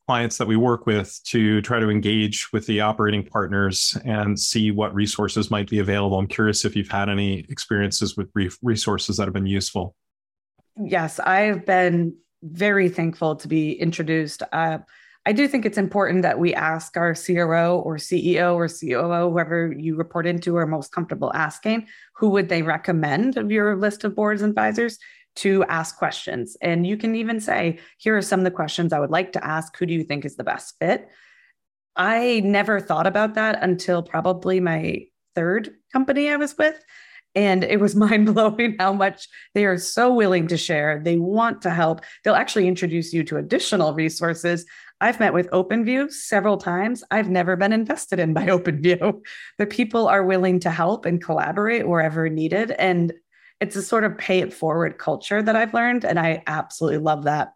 clients 0.07 0.38
that 0.38 0.47
we 0.47 0.55
work 0.55 0.85
with 0.85 1.19
to 1.24 1.62
try 1.62 1.79
to 1.79 1.89
engage 1.89 2.51
with 2.53 2.67
the 2.67 2.81
operating 2.81 3.25
partners 3.25 3.97
and 4.05 4.39
see 4.39 4.69
what 4.69 4.93
resources 4.93 5.50
might 5.50 5.69
be 5.69 5.79
available. 5.79 6.19
I'm 6.19 6.27
curious 6.27 6.63
if 6.63 6.75
you've 6.75 6.89
had 6.89 7.09
any 7.09 7.39
experiences 7.50 8.15
with 8.15 8.29
resources 8.62 9.17
that 9.17 9.24
have 9.24 9.33
been 9.33 9.47
useful. 9.47 9.95
Yes, 10.77 11.19
I've 11.19 11.65
been 11.65 12.17
very 12.45 12.89
thankful 12.89 13.35
to 13.37 13.47
be 13.47 13.73
introduced. 13.73 14.43
Uh, 14.51 14.79
I 15.25 15.31
do 15.31 15.47
think 15.47 15.65
it's 15.65 15.77
important 15.77 16.21
that 16.21 16.37
we 16.37 16.53
ask 16.53 16.95
our 16.97 17.15
CRO 17.15 17.79
or 17.79 17.97
CEO 17.97 18.53
or 18.53 18.67
COO, 18.67 19.31
whoever 19.31 19.73
you 19.75 19.95
report 19.95 20.27
into, 20.27 20.55
are 20.55 20.67
most 20.67 20.91
comfortable 20.91 21.33
asking, 21.33 21.87
who 22.15 22.29
would 22.29 22.47
they 22.47 22.61
recommend 22.61 23.35
of 23.35 23.51
your 23.51 23.75
list 23.75 24.03
of 24.03 24.15
boards 24.15 24.43
and 24.43 24.51
advisors 24.51 24.99
to 25.37 25.63
ask 25.63 25.97
questions? 25.97 26.55
And 26.61 26.85
you 26.85 26.95
can 26.95 27.15
even 27.15 27.39
say, 27.39 27.79
here 27.97 28.15
are 28.15 28.21
some 28.21 28.39
of 28.39 28.43
the 28.43 28.51
questions 28.51 28.93
I 28.93 28.99
would 28.99 29.09
like 29.09 29.31
to 29.31 29.43
ask. 29.43 29.75
Who 29.77 29.87
do 29.87 29.93
you 29.95 30.03
think 30.03 30.25
is 30.25 30.35
the 30.35 30.43
best 30.43 30.75
fit? 30.79 31.09
I 31.95 32.41
never 32.43 32.79
thought 32.79 33.07
about 33.07 33.33
that 33.33 33.63
until 33.63 34.03
probably 34.03 34.59
my 34.59 35.07
third 35.33 35.73
company 35.91 36.29
I 36.29 36.35
was 36.35 36.55
with. 36.55 36.79
And 37.35 37.63
it 37.63 37.79
was 37.79 37.95
mind 38.05 38.33
blowing 38.33 38.75
how 38.79 38.93
much 38.93 39.27
they 39.53 39.65
are 39.65 39.77
so 39.77 40.13
willing 40.13 40.47
to 40.47 40.57
share. 40.57 41.01
They 41.03 41.17
want 41.17 41.61
to 41.63 41.69
help. 41.69 42.01
They'll 42.23 42.35
actually 42.35 42.67
introduce 42.67 43.13
you 43.13 43.23
to 43.25 43.37
additional 43.37 43.93
resources. 43.93 44.65
I've 45.01 45.19
met 45.19 45.33
with 45.33 45.50
OpenView 45.51 46.11
several 46.11 46.57
times. 46.57 47.03
I've 47.11 47.29
never 47.29 47.55
been 47.55 47.74
invested 47.74 48.19
in 48.19 48.33
by 48.33 48.45
OpenView, 48.48 49.21
but 49.57 49.69
people 49.69 50.07
are 50.07 50.24
willing 50.24 50.59
to 50.61 50.71
help 50.71 51.05
and 51.05 51.21
collaborate 51.21 51.87
wherever 51.87 52.29
needed. 52.29 52.71
And 52.71 53.13
it's 53.61 53.75
a 53.75 53.81
sort 53.81 54.03
of 54.03 54.17
pay 54.17 54.39
it 54.39 54.53
forward 54.53 54.98
culture 54.98 55.41
that 55.41 55.55
I've 55.55 55.74
learned. 55.74 56.05
And 56.05 56.19
I 56.19 56.43
absolutely 56.48 57.00
love 57.00 57.24
that. 57.24 57.53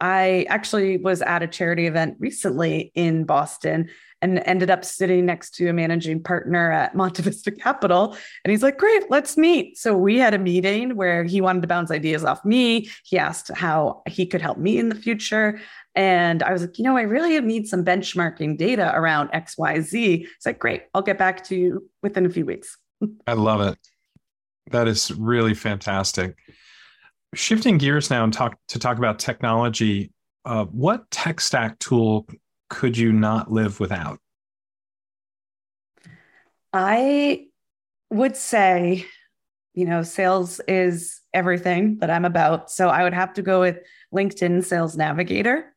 I 0.00 0.46
actually 0.48 0.98
was 0.98 1.22
at 1.22 1.42
a 1.42 1.46
charity 1.46 1.86
event 1.86 2.16
recently 2.18 2.92
in 2.94 3.24
Boston 3.24 3.88
and 4.24 4.42
ended 4.46 4.70
up 4.70 4.84
sitting 4.86 5.26
next 5.26 5.54
to 5.54 5.68
a 5.68 5.72
managing 5.72 6.22
partner 6.22 6.72
at 6.72 6.94
Monte 6.94 7.22
Vista 7.22 7.50
Capital. 7.50 8.16
And 8.44 8.50
he's 8.50 8.62
like, 8.62 8.78
Great, 8.78 9.10
let's 9.10 9.36
meet. 9.36 9.76
So 9.76 9.96
we 9.96 10.18
had 10.18 10.32
a 10.32 10.38
meeting 10.38 10.96
where 10.96 11.24
he 11.24 11.40
wanted 11.42 11.60
to 11.62 11.68
bounce 11.68 11.90
ideas 11.90 12.24
off 12.24 12.42
me. 12.44 12.88
He 13.04 13.18
asked 13.18 13.50
how 13.54 14.02
he 14.08 14.24
could 14.24 14.40
help 14.40 14.56
me 14.56 14.78
in 14.78 14.88
the 14.88 14.94
future. 14.94 15.60
And 15.94 16.42
I 16.42 16.52
was 16.52 16.62
like, 16.62 16.78
you 16.78 16.84
know, 16.84 16.96
I 16.96 17.02
really 17.02 17.38
need 17.40 17.68
some 17.68 17.84
benchmarking 17.84 18.56
data 18.56 18.92
around 18.94 19.28
XYZ. 19.28 19.92
He's 19.92 20.28
like, 20.46 20.58
Great, 20.58 20.84
I'll 20.94 21.02
get 21.02 21.18
back 21.18 21.44
to 21.44 21.54
you 21.54 21.90
within 22.02 22.24
a 22.24 22.30
few 22.30 22.46
weeks. 22.46 22.78
I 23.26 23.34
love 23.34 23.60
it. 23.60 23.78
That 24.70 24.88
is 24.88 25.12
really 25.12 25.54
fantastic. 25.54 26.38
Shifting 27.34 27.78
gears 27.78 28.10
now 28.10 28.24
and 28.24 28.32
talk 28.32 28.56
to 28.68 28.78
talk 28.78 28.98
about 28.98 29.18
technology. 29.18 30.12
Uh, 30.44 30.64
what 30.66 31.10
tech 31.10 31.40
stack 31.40 31.78
tool 31.78 32.26
could 32.70 32.96
you 32.96 33.12
not 33.12 33.50
live 33.50 33.80
without? 33.80 34.18
I 36.72 37.46
would 38.10 38.36
say, 38.36 39.06
you 39.74 39.86
know, 39.86 40.02
sales 40.02 40.60
is 40.68 41.20
everything 41.32 41.98
that 41.98 42.10
I'm 42.10 42.24
about. 42.24 42.70
So 42.70 42.88
I 42.88 43.02
would 43.02 43.14
have 43.14 43.34
to 43.34 43.42
go 43.42 43.60
with 43.60 43.78
LinkedIn 44.14 44.64
Sales 44.64 44.96
Navigator. 44.96 45.74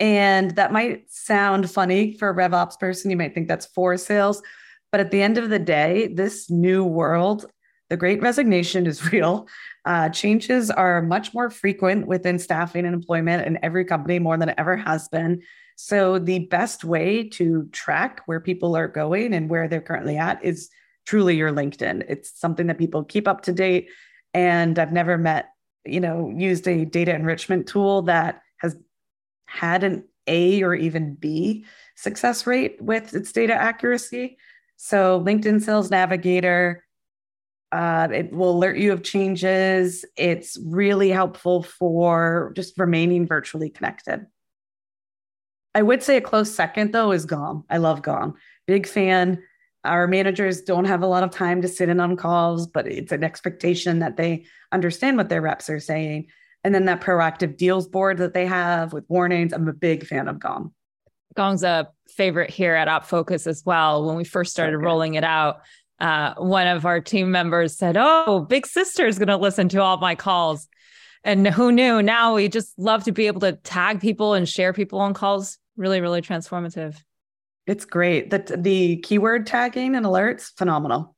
And 0.00 0.52
that 0.56 0.72
might 0.72 1.10
sound 1.10 1.70
funny 1.70 2.16
for 2.16 2.30
a 2.30 2.34
RevOps 2.34 2.78
person. 2.78 3.10
You 3.10 3.16
might 3.16 3.34
think 3.34 3.48
that's 3.48 3.66
for 3.66 3.96
sales. 3.96 4.42
But 4.90 5.00
at 5.00 5.10
the 5.10 5.22
end 5.22 5.38
of 5.38 5.48
the 5.48 5.58
day, 5.58 6.08
this 6.08 6.50
new 6.50 6.84
world, 6.84 7.46
the 7.92 7.96
great 7.98 8.22
resignation 8.22 8.86
is 8.86 9.12
real. 9.12 9.46
Uh, 9.84 10.08
changes 10.08 10.70
are 10.70 11.02
much 11.02 11.34
more 11.34 11.50
frequent 11.50 12.06
within 12.06 12.38
staffing 12.38 12.86
and 12.86 12.94
employment 12.94 13.46
in 13.46 13.58
every 13.62 13.84
company 13.84 14.18
more 14.18 14.38
than 14.38 14.48
it 14.48 14.54
ever 14.56 14.78
has 14.78 15.08
been. 15.08 15.42
So, 15.76 16.18
the 16.18 16.38
best 16.46 16.84
way 16.84 17.28
to 17.30 17.68
track 17.70 18.22
where 18.24 18.40
people 18.40 18.74
are 18.76 18.88
going 18.88 19.34
and 19.34 19.50
where 19.50 19.68
they're 19.68 19.82
currently 19.82 20.16
at 20.16 20.42
is 20.42 20.70
truly 21.04 21.36
your 21.36 21.52
LinkedIn. 21.52 22.06
It's 22.08 22.32
something 22.40 22.66
that 22.68 22.78
people 22.78 23.04
keep 23.04 23.28
up 23.28 23.42
to 23.42 23.52
date. 23.52 23.90
And 24.32 24.78
I've 24.78 24.92
never 24.92 25.18
met, 25.18 25.50
you 25.84 26.00
know, 26.00 26.32
used 26.34 26.66
a 26.66 26.86
data 26.86 27.14
enrichment 27.14 27.66
tool 27.66 28.02
that 28.02 28.40
has 28.56 28.74
had 29.44 29.84
an 29.84 30.08
A 30.26 30.62
or 30.62 30.74
even 30.74 31.14
B 31.14 31.66
success 31.96 32.46
rate 32.46 32.80
with 32.80 33.14
its 33.14 33.32
data 33.32 33.52
accuracy. 33.54 34.38
So, 34.78 35.20
LinkedIn 35.20 35.60
Sales 35.60 35.90
Navigator, 35.90 36.84
uh, 37.72 38.08
it 38.12 38.30
will 38.32 38.50
alert 38.50 38.76
you 38.76 38.92
of 38.92 39.02
changes. 39.02 40.04
It's 40.16 40.58
really 40.62 41.08
helpful 41.08 41.62
for 41.62 42.52
just 42.54 42.78
remaining 42.78 43.26
virtually 43.26 43.70
connected. 43.70 44.26
I 45.74 45.80
would 45.80 46.02
say 46.02 46.18
a 46.18 46.20
close 46.20 46.54
second 46.54 46.92
though 46.92 47.12
is 47.12 47.24
Gong. 47.24 47.64
I 47.70 47.78
love 47.78 48.02
Gong. 48.02 48.36
Big 48.66 48.86
fan. 48.86 49.42
Our 49.84 50.06
managers 50.06 50.60
don't 50.60 50.84
have 50.84 51.02
a 51.02 51.06
lot 51.06 51.24
of 51.24 51.30
time 51.30 51.62
to 51.62 51.68
sit 51.68 51.88
in 51.88 51.98
on 51.98 52.16
calls, 52.16 52.66
but 52.66 52.86
it's 52.86 53.10
an 53.10 53.24
expectation 53.24 54.00
that 54.00 54.18
they 54.18 54.44
understand 54.70 55.16
what 55.16 55.30
their 55.30 55.40
reps 55.40 55.70
are 55.70 55.80
saying. 55.80 56.26
And 56.62 56.74
then 56.74 56.84
that 56.84 57.00
proactive 57.00 57.56
deals 57.56 57.88
board 57.88 58.18
that 58.18 58.34
they 58.34 58.46
have 58.46 58.92
with 58.92 59.08
warnings. 59.08 59.52
I'm 59.52 59.66
a 59.66 59.72
big 59.72 60.06
fan 60.06 60.28
of 60.28 60.38
Gong. 60.38 60.72
Gong's 61.34 61.62
a 61.62 61.88
favorite 62.08 62.50
here 62.50 62.74
at 62.74 62.88
OpFocus 62.88 63.46
as 63.46 63.64
well. 63.64 64.04
When 64.04 64.16
we 64.16 64.24
first 64.24 64.52
started 64.52 64.76
okay. 64.76 64.84
rolling 64.84 65.14
it 65.14 65.24
out, 65.24 65.62
uh, 66.00 66.34
one 66.34 66.66
of 66.66 66.84
our 66.84 67.00
team 67.00 67.30
members 67.30 67.76
said, 67.76 67.96
Oh, 67.98 68.46
Big 68.48 68.66
Sister 68.66 69.06
is 69.06 69.18
going 69.18 69.28
to 69.28 69.36
listen 69.36 69.68
to 69.70 69.82
all 69.82 69.98
my 69.98 70.14
calls. 70.14 70.68
And 71.24 71.46
who 71.46 71.70
knew? 71.70 72.02
Now 72.02 72.34
we 72.34 72.48
just 72.48 72.76
love 72.78 73.04
to 73.04 73.12
be 73.12 73.28
able 73.28 73.40
to 73.40 73.52
tag 73.52 74.00
people 74.00 74.34
and 74.34 74.48
share 74.48 74.72
people 74.72 75.00
on 75.00 75.14
calls 75.14 75.58
really, 75.76 76.00
really 76.00 76.20
transformative. 76.20 76.96
It's 77.66 77.84
great. 77.84 78.30
The, 78.30 78.56
the 78.58 78.96
keyword 78.96 79.46
tagging 79.46 79.94
and 79.94 80.04
alerts, 80.04 80.50
phenomenal. 80.56 81.14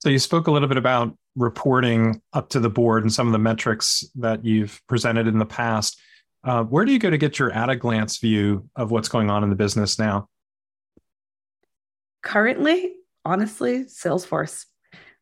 So 0.00 0.08
you 0.08 0.18
spoke 0.18 0.46
a 0.46 0.50
little 0.50 0.68
bit 0.68 0.78
about 0.78 1.16
reporting 1.36 2.22
up 2.32 2.48
to 2.50 2.60
the 2.60 2.70
board 2.70 3.02
and 3.02 3.12
some 3.12 3.26
of 3.26 3.32
the 3.32 3.38
metrics 3.38 4.04
that 4.16 4.44
you've 4.44 4.80
presented 4.88 5.26
in 5.26 5.38
the 5.38 5.46
past. 5.46 6.00
Uh, 6.42 6.64
where 6.64 6.84
do 6.84 6.92
you 6.92 6.98
go 6.98 7.10
to 7.10 7.18
get 7.18 7.38
your 7.38 7.52
at 7.52 7.68
a 7.68 7.76
glance 7.76 8.18
view 8.18 8.68
of 8.76 8.90
what's 8.90 9.08
going 9.08 9.28
on 9.28 9.42
in 9.42 9.50
the 9.50 9.56
business 9.56 9.98
now? 9.98 10.28
Currently, 12.22 12.92
honestly, 13.24 13.84
Salesforce. 13.84 14.66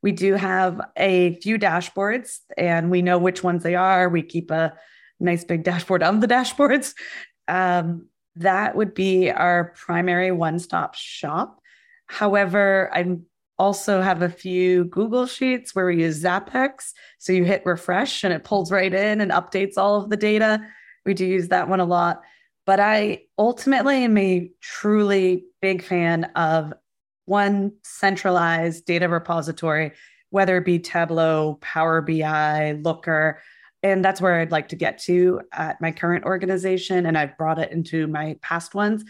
We 0.02 0.12
do 0.12 0.34
have 0.34 0.80
a 0.96 1.34
few 1.40 1.58
dashboards 1.58 2.38
and 2.56 2.90
we 2.90 3.02
know 3.02 3.18
which 3.18 3.42
ones 3.42 3.62
they 3.62 3.74
are. 3.74 4.08
We 4.08 4.22
keep 4.22 4.50
a 4.50 4.74
nice 5.20 5.44
big 5.44 5.64
dashboard 5.64 6.02
of 6.02 6.20
the 6.20 6.28
dashboards 6.28 6.94
um, 7.48 8.06
that 8.37 8.76
would 8.76 8.94
be 8.94 9.30
our 9.30 9.72
primary 9.76 10.30
one 10.30 10.58
stop 10.58 10.94
shop. 10.94 11.61
However, 12.06 12.90
I 12.94 13.18
also 13.58 14.00
have 14.00 14.22
a 14.22 14.28
few 14.28 14.84
Google 14.84 15.26
Sheets 15.26 15.74
where 15.74 15.87
we 15.87 16.02
use 16.02 16.22
Zapex. 16.22 16.92
So 17.18 17.32
you 17.32 17.44
hit 17.44 17.66
refresh 17.66 18.22
and 18.22 18.32
it 18.32 18.44
pulls 18.44 18.70
right 18.70 18.94
in 18.94 19.20
and 19.20 19.32
updates 19.32 19.76
all 19.76 20.00
of 20.00 20.11
the 20.11 20.16
data. 20.16 20.61
We 21.04 21.14
do 21.14 21.26
use 21.26 21.48
that 21.48 21.68
one 21.68 21.80
a 21.80 21.84
lot. 21.84 22.22
But 22.64 22.80
I 22.80 23.22
ultimately 23.38 24.04
am 24.04 24.16
a 24.18 24.50
truly 24.61 25.46
big 25.61 25.82
fan 25.82 26.24
of 26.37 26.72
one 27.28 27.72
centralized 27.82 28.86
data 28.86 29.08
repository, 29.08 29.92
whether 30.30 30.56
it 30.58 30.64
be 30.64 30.78
Tableau, 30.78 31.58
Power 31.60 32.00
BI, 32.02 32.72
Looker. 32.82 33.40
And 33.82 34.04
that's 34.04 34.20
where 34.20 34.40
I'd 34.40 34.50
like 34.50 34.68
to 34.68 34.76
get 34.76 34.98
to 35.02 35.40
at 35.52 35.80
my 35.80 35.92
current 35.92 36.24
organization. 36.24 37.06
And 37.06 37.16
I've 37.16 37.36
brought 37.38 37.58
it 37.58 37.70
into 37.70 38.06
my 38.06 38.36
past 38.42 38.74
ones 38.74 39.04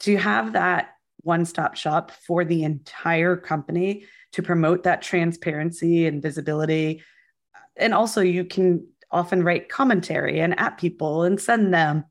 to 0.00 0.16
have 0.16 0.52
that 0.52 0.90
one 1.22 1.44
stop 1.44 1.74
shop 1.74 2.10
for 2.10 2.44
the 2.44 2.64
entire 2.64 3.36
company 3.36 4.04
to 4.32 4.42
promote 4.42 4.82
that 4.82 5.00
transparency 5.00 6.06
and 6.06 6.20
visibility. 6.22 7.02
And 7.76 7.94
also, 7.94 8.20
you 8.20 8.44
can 8.44 8.86
often 9.10 9.42
write 9.42 9.68
commentary 9.68 10.40
and 10.40 10.58
at 10.58 10.76
people 10.76 11.22
and 11.22 11.40
send 11.40 11.72
them 11.72 12.04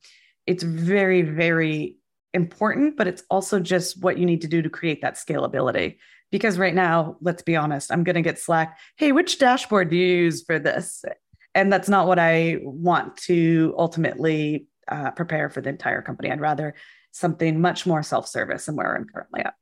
it's 0.45 0.63
very, 0.63 1.21
very 1.21 1.97
important, 2.33 2.97
but 2.97 3.07
it's 3.07 3.23
also 3.29 3.59
just 3.59 4.01
what 4.01 4.17
you 4.17 4.25
need 4.25 4.41
to 4.41 4.47
do 4.47 4.61
to 4.61 4.69
create 4.69 5.01
that 5.01 5.15
scalability. 5.15 5.97
Because 6.31 6.57
right 6.57 6.73
now, 6.73 7.17
let's 7.21 7.43
be 7.43 7.55
honest, 7.55 7.91
I'm 7.91 8.03
going 8.03 8.15
to 8.15 8.21
get 8.21 8.39
Slack. 8.39 8.79
Hey, 8.95 9.11
which 9.11 9.37
dashboard 9.37 9.89
do 9.89 9.95
you 9.95 10.17
use 10.23 10.43
for 10.43 10.57
this? 10.57 11.05
And 11.53 11.71
that's 11.71 11.89
not 11.89 12.07
what 12.07 12.17
I 12.17 12.57
want 12.63 13.17
to 13.17 13.75
ultimately 13.77 14.65
uh, 14.87 15.11
prepare 15.11 15.49
for 15.49 15.61
the 15.61 15.69
entire 15.69 16.01
company. 16.01 16.31
I'd 16.31 16.41
rather 16.41 16.73
something 17.11 17.61
much 17.61 17.85
more 17.85 18.01
self 18.01 18.27
service 18.27 18.65
than 18.65 18.75
where 18.75 18.95
I'm 18.95 19.05
currently 19.05 19.41
at. 19.41 19.53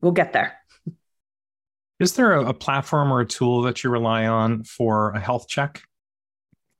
We'll 0.00 0.12
get 0.12 0.32
there. 0.32 0.58
Is 2.00 2.14
there 2.14 2.32
a, 2.32 2.46
a 2.46 2.54
platform 2.54 3.12
or 3.12 3.20
a 3.20 3.26
tool 3.26 3.62
that 3.62 3.84
you 3.84 3.90
rely 3.90 4.26
on 4.26 4.64
for 4.64 5.12
a 5.12 5.20
health 5.20 5.48
check 5.48 5.82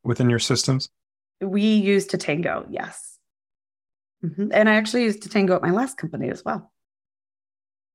within 0.03 0.29
your 0.29 0.41
systems? 0.41 0.89
We 1.41 1.63
use 1.63 2.07
Tatango, 2.07 2.67
yes. 2.69 3.16
Mm-hmm. 4.27 4.49
And 4.53 4.69
I 4.69 4.75
actually 4.75 5.05
used 5.05 5.23
to 5.23 5.29
tango 5.29 5.55
at 5.55 5.63
my 5.63 5.71
last 5.71 5.97
company 5.97 6.31
as 6.31 6.45
well. 6.45 6.73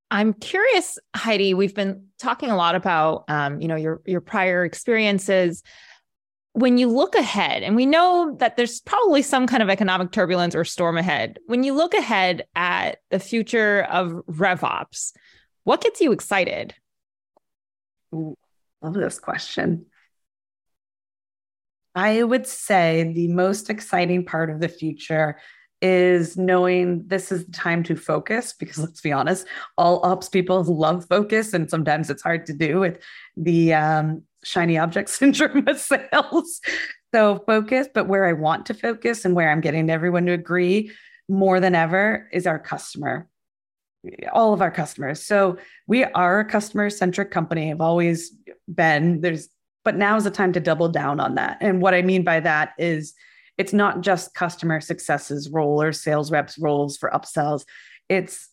I'm 0.10 0.34
curious, 0.34 1.00
Heidi. 1.16 1.54
We've 1.54 1.76
been 1.76 2.08
talking 2.20 2.50
a 2.50 2.58
lot 2.58 2.76
about, 2.76 3.26
um, 3.30 3.62
you 3.62 3.68
know, 3.68 3.78
your 3.78 4.02
your 4.06 4.22
prior 4.22 4.66
experiences. 4.66 5.64
When 6.54 6.78
you 6.78 6.90
look 6.90 7.16
ahead, 7.16 7.64
and 7.64 7.78
we 7.78 7.86
know 7.86 8.36
that 8.40 8.58
there's 8.58 8.82
probably 8.82 9.22
some 9.22 9.48
kind 9.48 9.64
of 9.64 9.70
economic 9.70 10.12
turbulence 10.12 10.54
or 10.54 10.66
storm 10.66 10.98
ahead. 10.98 11.40
When 11.46 11.64
you 11.64 11.74
look 11.74 11.94
ahead 11.94 12.44
at 12.56 12.98
the 13.10 13.20
future 13.20 13.84
of 13.84 14.12
RevOps, 14.30 15.14
what 15.64 15.82
gets 15.82 16.02
you 16.02 16.12
excited? 16.12 16.76
Ooh, 18.14 18.38
love 18.82 18.96
this 18.96 19.18
question. 19.18 19.86
I 21.96 22.24
would 22.24 22.48
say 22.48 23.14
the 23.16 23.30
most 23.30 23.70
exciting 23.70 24.26
part 24.26 24.50
of 24.50 24.60
the 24.60 24.70
future 24.70 25.38
is 25.82 26.38
knowing 26.38 27.08
this 27.08 27.32
is 27.32 27.46
the 27.46 27.52
time 27.52 27.84
to 27.84 27.96
focus 27.96 28.54
because 28.54 28.78
let's 28.78 29.02
be 29.02 29.12
honest, 29.12 29.48
all 29.78 30.06
ops 30.06 30.30
people 30.30 30.64
love 30.68 31.06
focus, 31.08 31.54
and 31.54 31.70
sometimes 31.70 32.10
it's 32.10 32.22
hard 32.22 32.46
to 32.48 32.54
do 32.54 32.80
with 32.80 33.00
the 33.36 33.74
um, 33.74 34.24
shiny 34.44 34.78
object 34.78 35.10
syndrome 35.12 35.68
of 35.68 35.80
sales. 35.80 36.62
So 37.14 37.44
focus, 37.46 37.88
but 37.94 38.08
where 38.08 38.26
I 38.26 38.34
want 38.34 38.66
to 38.68 38.74
focus 38.74 39.26
and 39.26 39.36
where 39.36 39.52
I'm 39.52 39.62
getting 39.62 39.90
everyone 39.90 40.26
to 40.28 40.32
agree 40.32 40.92
more 41.28 41.60
than 41.60 41.76
ever 41.76 42.30
is 42.32 42.48
our 42.48 42.60
customer 42.60 43.28
all 44.34 44.52
of 44.54 44.62
our 44.62 44.72
customers. 44.72 45.22
So 45.22 45.58
we 45.88 46.04
are 46.04 46.40
a 46.40 46.46
customer 46.46 46.90
centric 46.90 47.32
company. 47.32 47.70
Have 47.70 47.82
always 47.82 48.32
been. 48.68 49.22
There's 49.22 49.48
but 49.84 49.96
now 49.96 50.16
is 50.16 50.24
the 50.24 50.32
time 50.32 50.54
to 50.54 50.60
double 50.60 50.90
down 50.90 51.20
on 51.20 51.36
that. 51.36 51.58
And 51.60 51.82
what 51.82 51.94
I 51.94 52.02
mean 52.02 52.24
by 52.24 52.40
that 52.40 52.74
is 52.78 53.14
it's 53.62 53.74
not 53.74 54.02
just 54.02 54.34
customer 54.34 54.82
successes 54.82 55.48
role 55.52 55.80
or 55.84 55.94
sales 55.94 56.32
reps 56.32 56.58
roles 56.58 56.98
for 56.98 57.12
upsells. 57.12 57.64
It's 58.10 58.50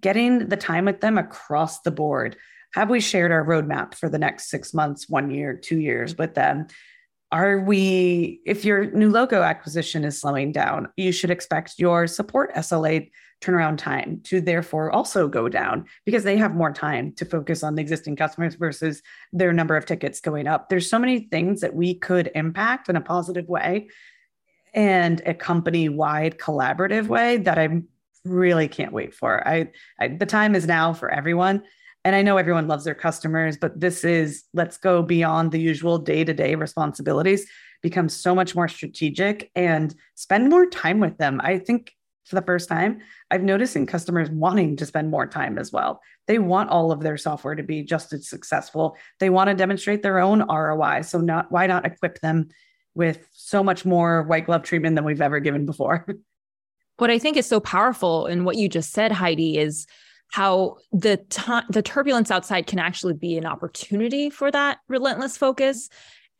getting 0.00 0.48
the 0.48 0.56
time 0.56 0.86
with 0.86 1.02
them 1.02 1.18
across 1.18 1.82
the 1.82 1.90
board. 1.90 2.34
Have 2.72 2.88
we 2.88 2.98
shared 2.98 3.30
our 3.30 3.44
roadmap 3.44 3.94
for 3.94 4.08
the 4.08 4.18
next 4.18 4.48
six 4.48 4.72
months, 4.72 5.06
one 5.06 5.30
year, 5.30 5.54
two 5.54 5.78
years 5.78 6.16
with 6.16 6.32
them? 6.32 6.66
Are 7.30 7.60
we, 7.60 8.40
if 8.46 8.64
your 8.64 8.90
new 8.92 9.10
logo 9.10 9.42
acquisition 9.42 10.02
is 10.02 10.18
slowing 10.18 10.50
down, 10.50 10.88
you 10.96 11.12
should 11.12 11.30
expect 11.30 11.78
your 11.78 12.06
support 12.06 12.54
SLA 12.54 13.10
turnaround 13.42 13.76
time 13.76 14.22
to 14.24 14.40
therefore 14.40 14.90
also 14.90 15.28
go 15.28 15.50
down 15.50 15.84
because 16.06 16.24
they 16.24 16.38
have 16.38 16.54
more 16.54 16.72
time 16.72 17.12
to 17.16 17.26
focus 17.26 17.62
on 17.62 17.74
the 17.74 17.82
existing 17.82 18.16
customers 18.16 18.54
versus 18.54 19.02
their 19.30 19.52
number 19.52 19.76
of 19.76 19.84
tickets 19.84 20.20
going 20.20 20.46
up. 20.46 20.70
There's 20.70 20.88
so 20.88 20.98
many 20.98 21.28
things 21.30 21.60
that 21.60 21.74
we 21.74 21.94
could 21.94 22.30
impact 22.34 22.88
in 22.88 22.96
a 22.96 23.02
positive 23.02 23.46
way 23.46 23.88
and 24.74 25.22
a 25.26 25.34
company 25.34 25.88
wide 25.88 26.38
collaborative 26.38 27.06
way 27.06 27.38
that 27.38 27.58
I 27.58 27.82
really 28.24 28.68
can't 28.68 28.92
wait 28.92 29.14
for. 29.14 29.46
I, 29.46 29.70
I 30.00 30.08
the 30.08 30.26
time 30.26 30.54
is 30.54 30.66
now 30.66 30.92
for 30.92 31.10
everyone. 31.10 31.62
And 32.04 32.14
I 32.14 32.22
know 32.22 32.36
everyone 32.36 32.68
loves 32.68 32.84
their 32.84 32.94
customers, 32.94 33.56
but 33.56 33.78
this 33.78 34.04
is 34.04 34.44
let's 34.54 34.78
go 34.78 35.02
beyond 35.02 35.52
the 35.52 35.60
usual 35.60 35.98
day 35.98 36.24
to 36.24 36.32
day 36.32 36.54
responsibilities, 36.54 37.46
become 37.82 38.08
so 38.08 38.34
much 38.34 38.54
more 38.54 38.68
strategic 38.68 39.50
and 39.54 39.94
spend 40.14 40.48
more 40.48 40.66
time 40.66 41.00
with 41.00 41.18
them. 41.18 41.40
I 41.42 41.58
think 41.58 41.92
for 42.24 42.36
the 42.36 42.42
first 42.42 42.68
time, 42.68 43.00
I've 43.30 43.42
noticing 43.42 43.86
customers 43.86 44.30
wanting 44.30 44.76
to 44.76 44.86
spend 44.86 45.10
more 45.10 45.26
time 45.26 45.58
as 45.58 45.72
well. 45.72 46.00
They 46.26 46.38
want 46.38 46.70
all 46.70 46.92
of 46.92 47.00
their 47.00 47.16
software 47.16 47.54
to 47.54 47.62
be 47.62 47.82
just 47.82 48.12
as 48.12 48.28
successful. 48.28 48.96
They 49.18 49.30
want 49.30 49.48
to 49.48 49.54
demonstrate 49.54 50.02
their 50.02 50.18
own 50.18 50.46
ROI. 50.46 51.02
So 51.02 51.20
not 51.20 51.50
why 51.50 51.66
not 51.66 51.86
equip 51.86 52.20
them 52.20 52.48
with 52.98 53.28
so 53.32 53.62
much 53.62 53.84
more 53.84 54.24
white 54.24 54.46
glove 54.46 54.64
treatment 54.64 54.96
than 54.96 55.04
we've 55.04 55.22
ever 55.22 55.40
given 55.40 55.64
before. 55.64 56.06
What 56.96 57.12
I 57.12 57.20
think 57.20 57.36
is 57.36 57.46
so 57.46 57.60
powerful 57.60 58.26
in 58.26 58.42
what 58.42 58.56
you 58.56 58.68
just 58.68 58.90
said, 58.90 59.12
Heidi, 59.12 59.56
is 59.56 59.86
how 60.32 60.78
the 60.90 61.18
t- 61.30 61.60
the 61.70 61.80
turbulence 61.80 62.32
outside 62.32 62.66
can 62.66 62.80
actually 62.80 63.14
be 63.14 63.38
an 63.38 63.46
opportunity 63.46 64.30
for 64.30 64.50
that 64.50 64.78
relentless 64.88 65.36
focus 65.36 65.88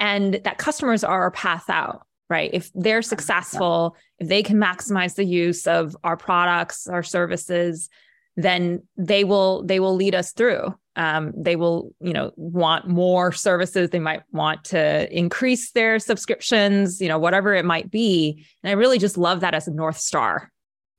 and 0.00 0.40
that 0.42 0.58
customers 0.58 1.04
are 1.04 1.20
our 1.20 1.30
path 1.30 1.70
out 1.70 2.08
right? 2.30 2.50
If 2.52 2.70
they're 2.74 3.02
successful, 3.02 3.96
if 4.18 4.28
they 4.28 4.42
can 4.42 4.58
maximize 4.58 5.14
the 5.14 5.24
use 5.24 5.66
of 5.66 5.96
our 6.04 6.16
products, 6.16 6.86
our 6.86 7.02
services, 7.02 7.88
then 8.36 8.82
they 8.96 9.24
will 9.24 9.64
they 9.64 9.80
will 9.80 9.94
lead 9.94 10.14
us 10.14 10.32
through. 10.32 10.74
Um, 10.98 11.32
they 11.37 11.54
will, 11.54 11.94
you 12.00 12.12
know, 12.12 12.32
want 12.37 12.88
more 12.88 13.30
services. 13.30 13.90
They 13.90 14.00
might 14.00 14.22
want 14.32 14.64
to 14.64 15.16
increase 15.16 15.70
their 15.70 16.00
subscriptions, 16.00 17.00
you 17.00 17.06
know, 17.06 17.20
whatever 17.20 17.54
it 17.54 17.64
might 17.64 17.88
be. 17.88 18.44
And 18.64 18.70
I 18.70 18.74
really 18.74 18.98
just 18.98 19.16
love 19.16 19.40
that 19.40 19.54
as 19.54 19.68
a 19.68 19.72
north 19.72 19.98
star. 19.98 20.50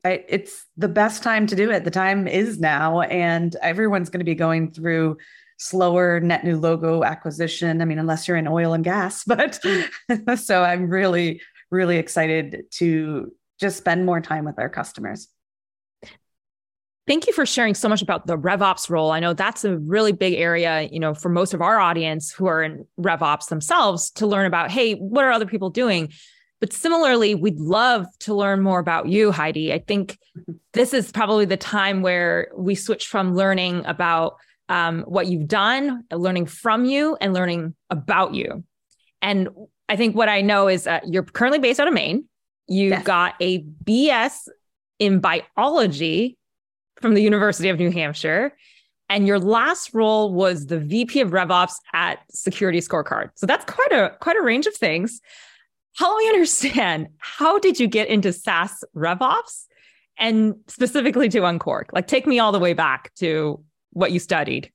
I, 0.06 0.24
it's 0.30 0.66
the 0.78 0.88
best 0.88 1.22
time 1.22 1.46
to 1.48 1.56
do 1.56 1.70
it. 1.70 1.84
The 1.84 1.92
time 1.92 2.30
is 2.30 2.60
now, 2.60 3.02
and 3.02 3.54
everyone's 3.62 4.10
going 4.10 4.22
to 4.22 4.26
be 4.26 4.36
going 4.36 4.72
through 4.72 5.18
slower 5.58 6.22
net 6.22 6.46
new 6.46 6.58
logo 6.58 7.04
acquisition. 7.04 7.82
I 7.82 7.86
mean, 7.86 8.00
unless 8.00 8.26
you're 8.26 8.38
in 8.38 8.48
oil 8.48 8.72
and 8.72 8.86
gas, 8.86 9.24
but 9.26 9.60
so 10.40 10.64
I'm 10.64 10.90
really, 10.90 11.42
really 11.72 11.98
excited 11.98 12.64
to 12.76 13.34
just 13.60 13.76
spend 13.76 14.06
more 14.06 14.22
time 14.22 14.46
with 14.46 14.58
our 14.58 14.70
customers. 14.70 15.28
Thank 17.10 17.26
you 17.26 17.34
for 17.34 17.44
sharing 17.44 17.74
so 17.74 17.90
much 17.90 18.04
about 18.04 18.28
the 18.28 18.38
RevOps 18.38 18.88
role. 18.88 19.10
I 19.10 19.20
know 19.20 19.34
that's 19.34 19.66
a 19.66 19.80
really 19.80 20.12
big 20.12 20.36
area, 20.36 20.84
you 20.92 21.00
know, 21.00 21.16
for 21.16 21.30
most 21.30 21.56
of 21.56 21.62
our 21.62 21.80
audience 21.80 22.32
who 22.32 22.46
are 22.46 22.62
in 22.62 22.86
RevOps 23.00 23.48
themselves 23.48 24.12
to 24.12 24.28
learn 24.28 24.46
about, 24.46 24.70
hey, 24.70 24.94
what 24.94 25.26
are 25.26 25.32
other 25.32 25.48
people 25.48 25.72
doing? 25.72 26.14
But 26.60 26.72
similarly, 26.72 27.34
we'd 27.34 27.60
love 27.60 28.06
to 28.20 28.36
learn 28.36 28.62
more 28.62 28.78
about 28.78 29.08
you, 29.08 29.32
Heidi. 29.32 29.74
I 29.74 29.80
think 29.80 30.20
this 30.74 30.94
is 30.94 31.12
probably 31.12 31.46
the 31.46 31.58
time 31.58 32.04
where 32.04 32.52
we 32.56 32.76
switch 32.76 33.08
from 33.08 33.34
learning 33.34 33.88
about 33.88 34.36
um, 34.68 35.02
what 35.08 35.26
you've 35.26 35.48
done, 35.48 36.04
learning 36.12 36.46
from 36.46 36.86
you, 36.86 37.18
and 37.20 37.34
learning 37.34 37.74
about 37.90 38.36
you. 38.36 38.64
And 39.20 39.50
I 39.90 39.96
think 39.96 40.16
what 40.16 40.30
I 40.30 40.42
know 40.42 40.68
is 40.68 40.86
uh, 40.86 41.00
you're 41.08 41.24
currently 41.24 41.58
based 41.58 41.80
out 41.80 41.88
of 41.88 41.94
Maine. 41.96 42.26
You 42.68 42.90
yes. 42.90 43.04
got 43.04 43.34
a 43.40 43.64
BS 43.64 44.48
in 45.00 45.22
biology 45.22 46.38
from 47.02 47.14
the 47.14 47.22
University 47.22 47.70
of 47.70 47.80
New 47.80 47.92
Hampshire. 47.92 48.56
And 49.10 49.26
your 49.26 49.40
last 49.40 49.94
role 49.94 50.34
was 50.34 50.68
the 50.68 50.80
VP 50.80 51.22
of 51.22 51.32
RevOps 51.32 51.74
at 51.94 52.20
SecurityScorecard. 52.32 53.32
So 53.36 53.46
that's 53.46 53.66
quite 53.66 53.92
a 53.92 54.16
quite 54.20 54.38
a 54.38 54.42
range 54.42 54.68
of 54.68 54.76
things. 54.76 55.20
Help 55.98 56.18
me 56.20 56.30
understand 56.30 57.08
how 57.18 57.58
did 57.58 57.80
you 57.80 57.88
get 57.88 58.08
into 58.08 58.32
SaaS 58.32 58.84
RevOps 58.96 59.66
and 60.18 60.56
specifically 60.68 61.28
to 61.30 61.40
Unqork? 61.40 61.86
Like 61.92 62.08
take 62.08 62.28
me 62.28 62.40
all 62.40 62.52
the 62.52 62.60
way 62.60 62.74
back 62.74 63.14
to 63.16 63.64
what 63.92 64.12
you 64.12 64.20
studied? 64.20 64.72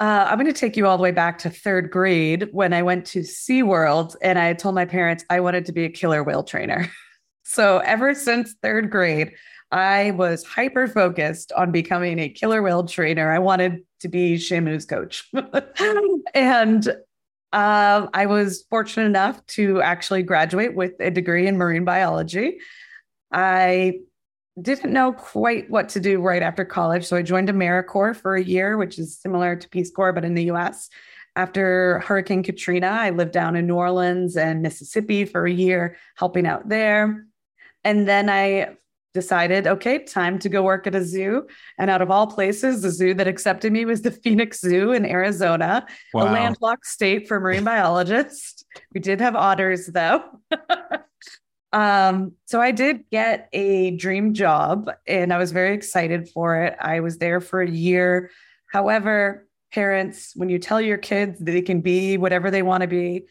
Uh, 0.00 0.26
I'm 0.30 0.38
going 0.38 0.46
to 0.46 0.58
take 0.58 0.78
you 0.78 0.86
all 0.86 0.96
the 0.96 1.02
way 1.02 1.10
back 1.10 1.38
to 1.40 1.50
third 1.50 1.90
grade 1.90 2.48
when 2.52 2.72
I 2.72 2.82
went 2.82 3.04
to 3.08 3.20
SeaWorld 3.20 4.16
and 4.22 4.38
I 4.38 4.54
told 4.54 4.74
my 4.74 4.86
parents 4.86 5.26
I 5.28 5.40
wanted 5.40 5.66
to 5.66 5.72
be 5.72 5.84
a 5.84 5.90
killer 5.90 6.24
whale 6.24 6.42
trainer. 6.42 6.90
So 7.42 7.78
ever 7.78 8.14
since 8.14 8.54
third 8.62 8.90
grade, 8.90 9.32
I 9.72 10.10
was 10.12 10.44
hyper 10.44 10.88
focused 10.88 11.52
on 11.52 11.70
becoming 11.70 12.18
a 12.18 12.28
killer 12.28 12.62
whale 12.62 12.84
trainer. 12.84 13.30
I 13.30 13.38
wanted 13.38 13.84
to 14.00 14.08
be 14.08 14.36
Shamu's 14.36 14.84
coach. 14.84 15.30
and 16.34 16.88
uh, 17.52 18.06
I 18.12 18.26
was 18.26 18.64
fortunate 18.68 19.06
enough 19.06 19.44
to 19.46 19.80
actually 19.80 20.22
graduate 20.22 20.74
with 20.74 20.92
a 21.00 21.10
degree 21.10 21.46
in 21.46 21.56
marine 21.56 21.84
biology. 21.84 22.58
I 23.32 24.00
didn't 24.60 24.92
know 24.92 25.12
quite 25.12 25.70
what 25.70 25.88
to 25.90 26.00
do 26.00 26.20
right 26.20 26.42
after 26.42 26.64
college. 26.64 27.06
So 27.06 27.16
I 27.16 27.22
joined 27.22 27.48
AmeriCorps 27.48 28.16
for 28.16 28.34
a 28.34 28.42
year, 28.42 28.76
which 28.76 28.98
is 28.98 29.18
similar 29.18 29.56
to 29.56 29.68
Peace 29.68 29.90
Corps, 29.90 30.12
but 30.12 30.24
in 30.24 30.34
the 30.34 30.50
US. 30.50 30.88
After 31.36 32.00
Hurricane 32.00 32.42
Katrina, 32.42 32.88
I 32.88 33.10
lived 33.10 33.32
down 33.32 33.54
in 33.54 33.68
New 33.68 33.76
Orleans 33.76 34.36
and 34.36 34.62
Mississippi 34.62 35.24
for 35.24 35.46
a 35.46 35.52
year, 35.52 35.96
helping 36.16 36.44
out 36.44 36.68
there. 36.68 37.24
And 37.84 38.08
then 38.08 38.28
I 38.28 38.76
decided, 39.12 39.66
okay, 39.66 40.04
time 40.04 40.38
to 40.38 40.48
go 40.48 40.62
work 40.62 40.86
at 40.86 40.94
a 40.94 41.04
zoo. 41.04 41.46
And 41.78 41.90
out 41.90 42.02
of 42.02 42.10
all 42.10 42.26
places, 42.26 42.82
the 42.82 42.90
zoo 42.90 43.14
that 43.14 43.26
accepted 43.26 43.72
me 43.72 43.84
was 43.84 44.02
the 44.02 44.10
Phoenix 44.22 44.60
Zoo 44.60 44.92
in 44.92 45.04
Arizona, 45.04 45.86
wow. 46.14 46.22
a 46.22 46.32
landlocked 46.32 46.86
state 46.86 47.28
for 47.28 47.40
marine 47.40 47.64
biologists. 47.74 48.64
We 48.92 49.00
did 49.00 49.20
have 49.20 49.34
otters 49.34 49.86
though. 49.86 50.22
um, 51.72 52.32
so 52.46 52.60
I 52.60 52.70
did 52.70 53.04
get 53.10 53.48
a 53.52 53.92
dream 53.92 54.34
job 54.34 54.90
and 55.06 55.32
I 55.32 55.38
was 55.38 55.52
very 55.52 55.74
excited 55.74 56.28
for 56.28 56.62
it. 56.62 56.76
I 56.80 57.00
was 57.00 57.18
there 57.18 57.40
for 57.40 57.60
a 57.60 57.70
year. 57.70 58.30
However, 58.72 59.46
parents, 59.72 60.32
when 60.34 60.48
you 60.48 60.58
tell 60.58 60.80
your 60.80 60.98
kids 60.98 61.38
that 61.38 61.44
they 61.44 61.62
can 61.62 61.80
be 61.80 62.16
whatever 62.16 62.50
they 62.50 62.62
want 62.62 62.82
to 62.82 62.88
be, 62.88 63.26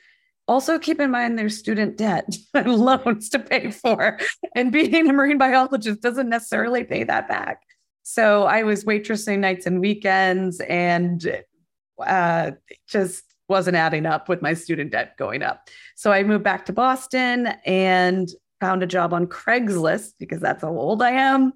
also 0.50 0.80
keep 0.80 1.00
in 1.00 1.12
mind 1.12 1.38
there's 1.38 1.58
student 1.58 1.96
debt 1.96 2.36
and 2.54 2.76
loans 2.76 3.30
to 3.30 3.40
pay 3.40 3.72
for. 3.72 4.20
And 4.56 4.72
being 4.72 5.08
a 5.10 5.14
marine 5.14 5.38
biologist 5.38 6.02
doesn't 6.02 6.28
necessarily 6.28 6.84
pay 6.84 7.04
that 7.04 7.28
back. 7.28 7.62
So 8.04 8.46
I 8.46 8.64
was 8.64 8.86
waitressing 8.86 9.40
nights 9.40 9.68
and 9.68 9.80
weekends 9.80 10.60
and 10.62 11.44
uh, 12.04 12.52
just 12.88 13.24
wasn't 13.48 13.78
adding 13.78 14.06
up 14.06 14.28
with 14.28 14.42
my 14.42 14.54
student 14.54 14.92
debt 14.92 15.16
going 15.18 15.44
up. 15.44 15.70
So 15.96 16.12
I 16.12 16.24
moved 16.24 16.44
back 16.44 16.66
to 16.66 16.74
Boston 16.74 17.54
and 17.66 18.28
found 18.60 18.82
a 18.82 18.88
job 18.88 19.14
on 19.14 19.28
Craigslist 19.28 20.14
because 20.20 20.40
that's 20.40 20.64
how 20.64 20.76
old 20.76 21.02
I 21.04 21.12
am. 21.12 21.54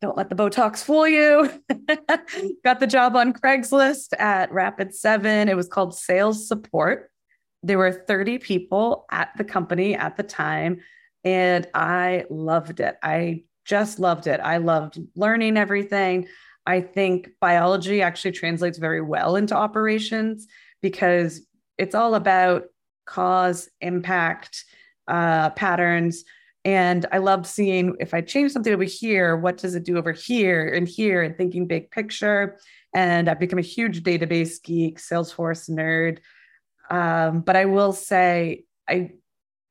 Don't 0.00 0.16
let 0.16 0.30
the 0.30 0.36
Botox 0.36 0.82
fool 0.82 1.08
you. 1.08 1.50
Got 2.64 2.80
the 2.80 2.86
job 2.86 3.16
on 3.16 3.32
Craigslist 3.32 4.18
at 4.18 4.50
Rapid7. 4.50 5.48
It 5.48 5.56
was 5.56 5.68
called 5.68 5.94
sales 5.94 6.48
support 6.48 7.10
there 7.62 7.78
were 7.78 7.92
30 7.92 8.38
people 8.38 9.06
at 9.10 9.30
the 9.36 9.44
company 9.44 9.94
at 9.94 10.16
the 10.16 10.22
time, 10.22 10.80
and 11.24 11.66
I 11.74 12.24
loved 12.30 12.80
it. 12.80 12.96
I 13.02 13.44
just 13.64 13.98
loved 13.98 14.26
it. 14.26 14.40
I 14.40 14.58
loved 14.58 14.98
learning 15.14 15.56
everything. 15.56 16.26
I 16.66 16.80
think 16.80 17.30
biology 17.40 18.02
actually 18.02 18.32
translates 18.32 18.78
very 18.78 19.00
well 19.00 19.36
into 19.36 19.54
operations 19.54 20.46
because 20.82 21.40
it's 21.78 21.94
all 21.94 22.14
about 22.14 22.64
cause, 23.06 23.68
impact, 23.80 24.64
uh, 25.08 25.50
patterns. 25.50 26.24
And 26.64 27.06
I 27.12 27.18
loved 27.18 27.46
seeing 27.46 27.96
if 28.00 28.12
I 28.12 28.20
change 28.20 28.52
something 28.52 28.72
over 28.72 28.84
here, 28.84 29.36
what 29.36 29.56
does 29.56 29.74
it 29.74 29.84
do 29.84 29.96
over 29.96 30.12
here 30.12 30.68
and 30.68 30.86
here, 30.86 31.22
and 31.22 31.36
thinking 31.36 31.66
big 31.66 31.90
picture. 31.90 32.58
And 32.94 33.28
I've 33.28 33.40
become 33.40 33.58
a 33.58 33.62
huge 33.62 34.02
database 34.02 34.62
geek, 34.62 34.98
Salesforce 34.98 35.70
nerd. 35.70 36.18
Um, 36.90 37.40
but 37.40 37.56
I 37.56 37.66
will 37.66 37.92
say, 37.92 38.64
I 38.88 39.12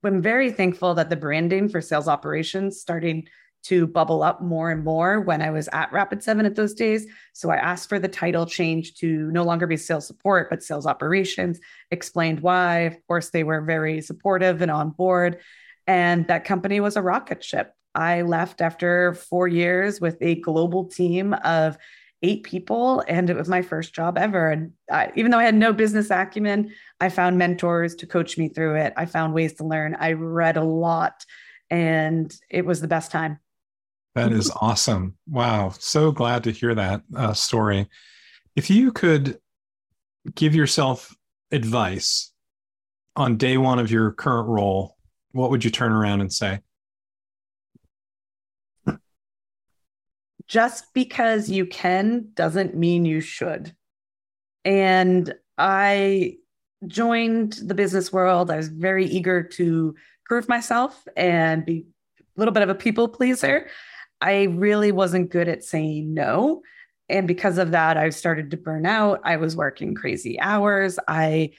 am 0.05 0.21
very 0.21 0.51
thankful 0.51 0.95
that 0.95 1.09
the 1.09 1.15
branding 1.15 1.69
for 1.69 1.81
sales 1.81 2.07
operations 2.07 2.79
starting 2.79 3.27
to 3.63 3.87
bubble 3.87 4.23
up 4.23 4.41
more 4.41 4.71
and 4.71 4.83
more 4.83 5.19
when 5.19 5.41
I 5.41 5.49
was 5.49 5.67
at 5.73 5.91
Rapid7 5.91 6.45
at 6.45 6.55
those 6.55 6.73
days. 6.73 7.05
So 7.33 7.49
I 7.49 7.57
asked 7.57 7.89
for 7.89 7.99
the 7.99 8.07
title 8.07 8.45
change 8.45 8.95
to 8.95 9.29
no 9.31 9.43
longer 9.43 9.67
be 9.67 9.75
sales 9.75 10.07
support, 10.07 10.49
but 10.49 10.63
sales 10.63 10.85
operations, 10.85 11.59
explained 11.91 12.39
why. 12.39 12.81
Of 12.81 13.05
course, 13.07 13.29
they 13.29 13.43
were 13.43 13.61
very 13.61 14.01
supportive 14.01 14.61
and 14.61 14.71
on 14.71 14.91
board. 14.91 15.39
And 15.85 16.27
that 16.27 16.45
company 16.45 16.79
was 16.79 16.95
a 16.95 17.01
rocket 17.01 17.43
ship. 17.43 17.73
I 17.93 18.21
left 18.21 18.61
after 18.61 19.15
four 19.15 19.47
years 19.47 19.99
with 19.99 20.17
a 20.21 20.35
global 20.35 20.85
team 20.85 21.33
of 21.33 21.77
eight 22.23 22.43
people 22.43 23.03
and 23.07 23.29
it 23.29 23.35
was 23.35 23.47
my 23.47 23.61
first 23.61 23.93
job 23.93 24.17
ever. 24.17 24.49
And 24.49 24.73
I, 24.91 25.11
even 25.15 25.31
though 25.31 25.37
i 25.37 25.43
had 25.43 25.55
no 25.55 25.71
business 25.71 26.09
acumen 26.09 26.71
i 26.99 27.09
found 27.09 27.37
mentors 27.37 27.93
to 27.95 28.07
coach 28.07 28.37
me 28.37 28.49
through 28.49 28.75
it. 28.75 28.93
I 28.97 29.05
found 29.05 29.33
ways 29.33 29.53
to 29.55 29.63
learn. 29.63 29.95
I 29.99 30.13
read 30.13 30.57
a 30.57 30.63
lot 30.63 31.25
and 31.69 32.33
it 32.49 32.65
was 32.65 32.81
the 32.81 32.87
best 32.87 33.11
time. 33.11 33.39
That 34.15 34.31
is 34.31 34.51
awesome. 34.61 35.15
Wow. 35.27 35.73
So 35.77 36.11
glad 36.11 36.45
to 36.45 36.51
hear 36.51 36.73
that 36.73 37.03
uh, 37.15 37.33
story. 37.33 37.87
If 38.55 38.69
you 38.71 38.91
could 38.91 39.37
give 40.33 40.55
yourself 40.55 41.15
advice 41.51 42.31
on 43.15 43.37
day 43.37 43.57
one 43.57 43.79
of 43.79 43.91
your 43.91 44.11
current 44.11 44.47
role 44.47 44.97
what 45.31 45.49
would 45.49 45.63
you 45.63 45.71
turn 45.71 45.91
around 45.91 46.21
and 46.21 46.31
say 46.31 46.59
just 50.47 50.93
because 50.93 51.49
you 51.49 51.65
can 51.65 52.29
doesn't 52.33 52.75
mean 52.75 53.05
you 53.05 53.21
should. 53.21 53.75
And 54.63 55.33
I 55.57 56.37
joined 56.85 57.53
the 57.63 57.73
business 57.73 58.13
world. 58.13 58.51
I 58.51 58.57
was 58.57 58.69
very 58.69 59.05
eager 59.05 59.43
to 59.43 59.95
prove 60.25 60.47
myself 60.47 61.07
and 61.15 61.65
be 61.65 61.85
a 62.19 62.39
little 62.39 62.53
bit 62.53 62.63
of 62.63 62.69
a 62.69 62.75
people 62.75 63.07
pleaser. 63.07 63.67
I 64.21 64.43
really 64.43 64.91
wasn't 64.91 65.31
good 65.31 65.47
at 65.47 65.63
saying 65.63 66.13
no. 66.13 66.61
And 67.09 67.27
because 67.27 67.57
of 67.57 67.71
that, 67.71 67.97
I 67.97 68.09
started 68.09 68.51
to 68.51 68.57
burn 68.57 68.85
out. 68.85 69.21
I 69.23 69.37
was 69.37 69.55
working 69.55 69.95
crazy 69.95 70.39
hours. 70.39 70.99
I 71.07 71.51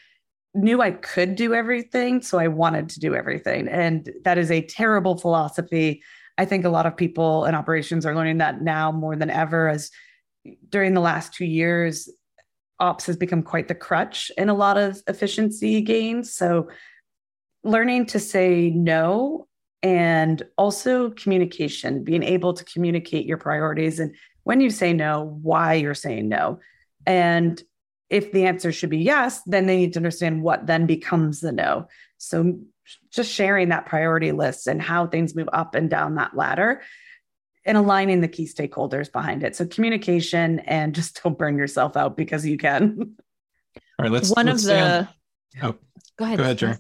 knew 0.55 0.83
I 0.83 0.93
could 0.93 1.37
do 1.37 1.55
everything. 1.55 2.21
So 2.23 2.39
I 2.39 2.49
wanted 2.49 2.89
to 2.91 3.01
do 3.01 3.15
everything. 3.15 3.69
And 3.69 4.11
that 4.25 4.39
is 4.39 4.51
a 4.51 4.63
terrible 4.63 5.17
philosophy 5.17 6.03
I 6.39 6.45
think 6.45 6.65
a 6.65 6.71
lot 6.71 6.87
of 6.87 6.97
people 6.97 7.45
in 7.45 7.55
operations 7.55 8.07
are 8.07 8.15
learning 8.15 8.39
that 8.39 8.63
now 8.63 8.93
more 8.93 9.17
than 9.17 9.29
ever, 9.29 9.69
as 9.69 9.91
during 10.69 10.95
the 10.95 11.01
last 11.01 11.35
two 11.35 11.45
years, 11.45 12.09
ops 12.81 13.07
has 13.07 13.17
become 13.17 13.43
quite 13.43 13.69
the 13.69 13.75
crutch 13.75 14.31
in 14.39 14.49
a 14.49 14.55
lot 14.55 14.79
of 14.79 15.03
efficiency 15.09 15.83
gains. 15.83 16.33
So, 16.33 16.69
learning 17.65 18.07
to 18.07 18.21
say 18.21 18.71
no 18.71 19.49
and 19.83 20.43
also 20.57 21.11
communication, 21.11 22.05
being 22.05 22.23
able 22.23 22.55
to 22.55 22.65
communicate 22.65 23.27
your 23.27 23.37
priorities 23.37 23.99
and 23.99 24.15
when 24.45 24.63
you 24.63 24.71
say 24.71 24.95
no, 24.95 25.39
why 25.43 25.75
you're 25.75 25.95
saying 25.95 26.29
no. 26.29 26.61
And 27.05 27.63
if 28.09 28.33
the 28.33 28.47
answer 28.47 28.73
should 28.73 28.89
be 28.89 28.97
yes, 28.97 29.43
then 29.45 29.67
they 29.67 29.77
need 29.77 29.93
to 29.93 29.99
understand 29.99 30.43
what 30.43 30.67
then 30.67 30.87
becomes 30.87 31.41
the 31.41 31.53
no. 31.53 31.89
So 32.17 32.59
just 33.11 33.33
sharing 33.33 33.71
that 33.71 33.87
priority 33.87 34.33
list 34.33 34.67
and 34.67 34.81
how 34.81 35.07
things 35.07 35.35
move 35.35 35.49
up 35.53 35.75
and 35.75 35.91
down 35.91 36.17
that 36.17 36.37
ladder 36.37 36.83
and 37.65 37.77
aligning 37.77 38.21
the 38.21 38.29
key 38.29 38.47
stakeholders 38.47 39.13
behind 39.13 39.43
it. 39.43 39.55
So 39.55 39.67
communication 39.67 40.61
and 40.61 40.95
just 40.95 41.23
don't 41.23 41.39
burn 41.39 41.59
yourself 41.59 41.97
out 41.97 42.17
because 42.17 42.47
you 42.47 42.57
can. 42.57 43.17
All 43.99 44.05
right, 44.05 44.11
let's 44.11 44.31
one 44.31 44.47
let's 44.47 44.65
of 44.65 44.69
the 44.69 45.09
oh, 45.63 45.75
go 46.17 46.25
ahead. 46.25 46.39
Go 46.39 46.45
ahead, 46.45 46.59
Jerry. 46.59 46.77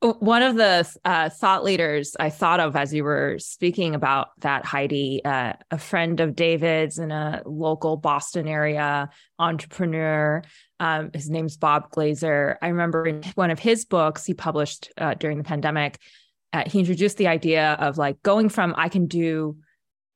One 0.00 0.42
of 0.42 0.54
the 0.54 0.88
uh, 1.04 1.28
thought 1.28 1.64
leaders 1.64 2.14
I 2.20 2.30
thought 2.30 2.60
of 2.60 2.76
as 2.76 2.94
you 2.94 3.02
were 3.02 3.36
speaking 3.40 3.96
about 3.96 4.28
that, 4.42 4.64
Heidi, 4.64 5.24
uh, 5.24 5.54
a 5.72 5.78
friend 5.78 6.20
of 6.20 6.36
David's 6.36 6.98
in 6.98 7.10
a 7.10 7.42
local 7.44 7.96
Boston 7.96 8.46
area 8.46 9.10
entrepreneur. 9.40 10.42
Um, 10.78 11.10
his 11.12 11.28
name's 11.28 11.56
Bob 11.56 11.90
Glazer. 11.90 12.56
I 12.62 12.68
remember 12.68 13.06
in 13.06 13.24
one 13.34 13.50
of 13.50 13.58
his 13.58 13.84
books 13.84 14.24
he 14.24 14.34
published 14.34 14.92
uh, 14.98 15.14
during 15.14 15.36
the 15.36 15.42
pandemic, 15.42 15.98
uh, 16.52 16.62
he 16.64 16.78
introduced 16.78 17.16
the 17.16 17.26
idea 17.26 17.72
of 17.80 17.98
like 17.98 18.22
going 18.22 18.50
from 18.50 18.74
I 18.78 18.88
can 18.90 19.06
do, 19.06 19.56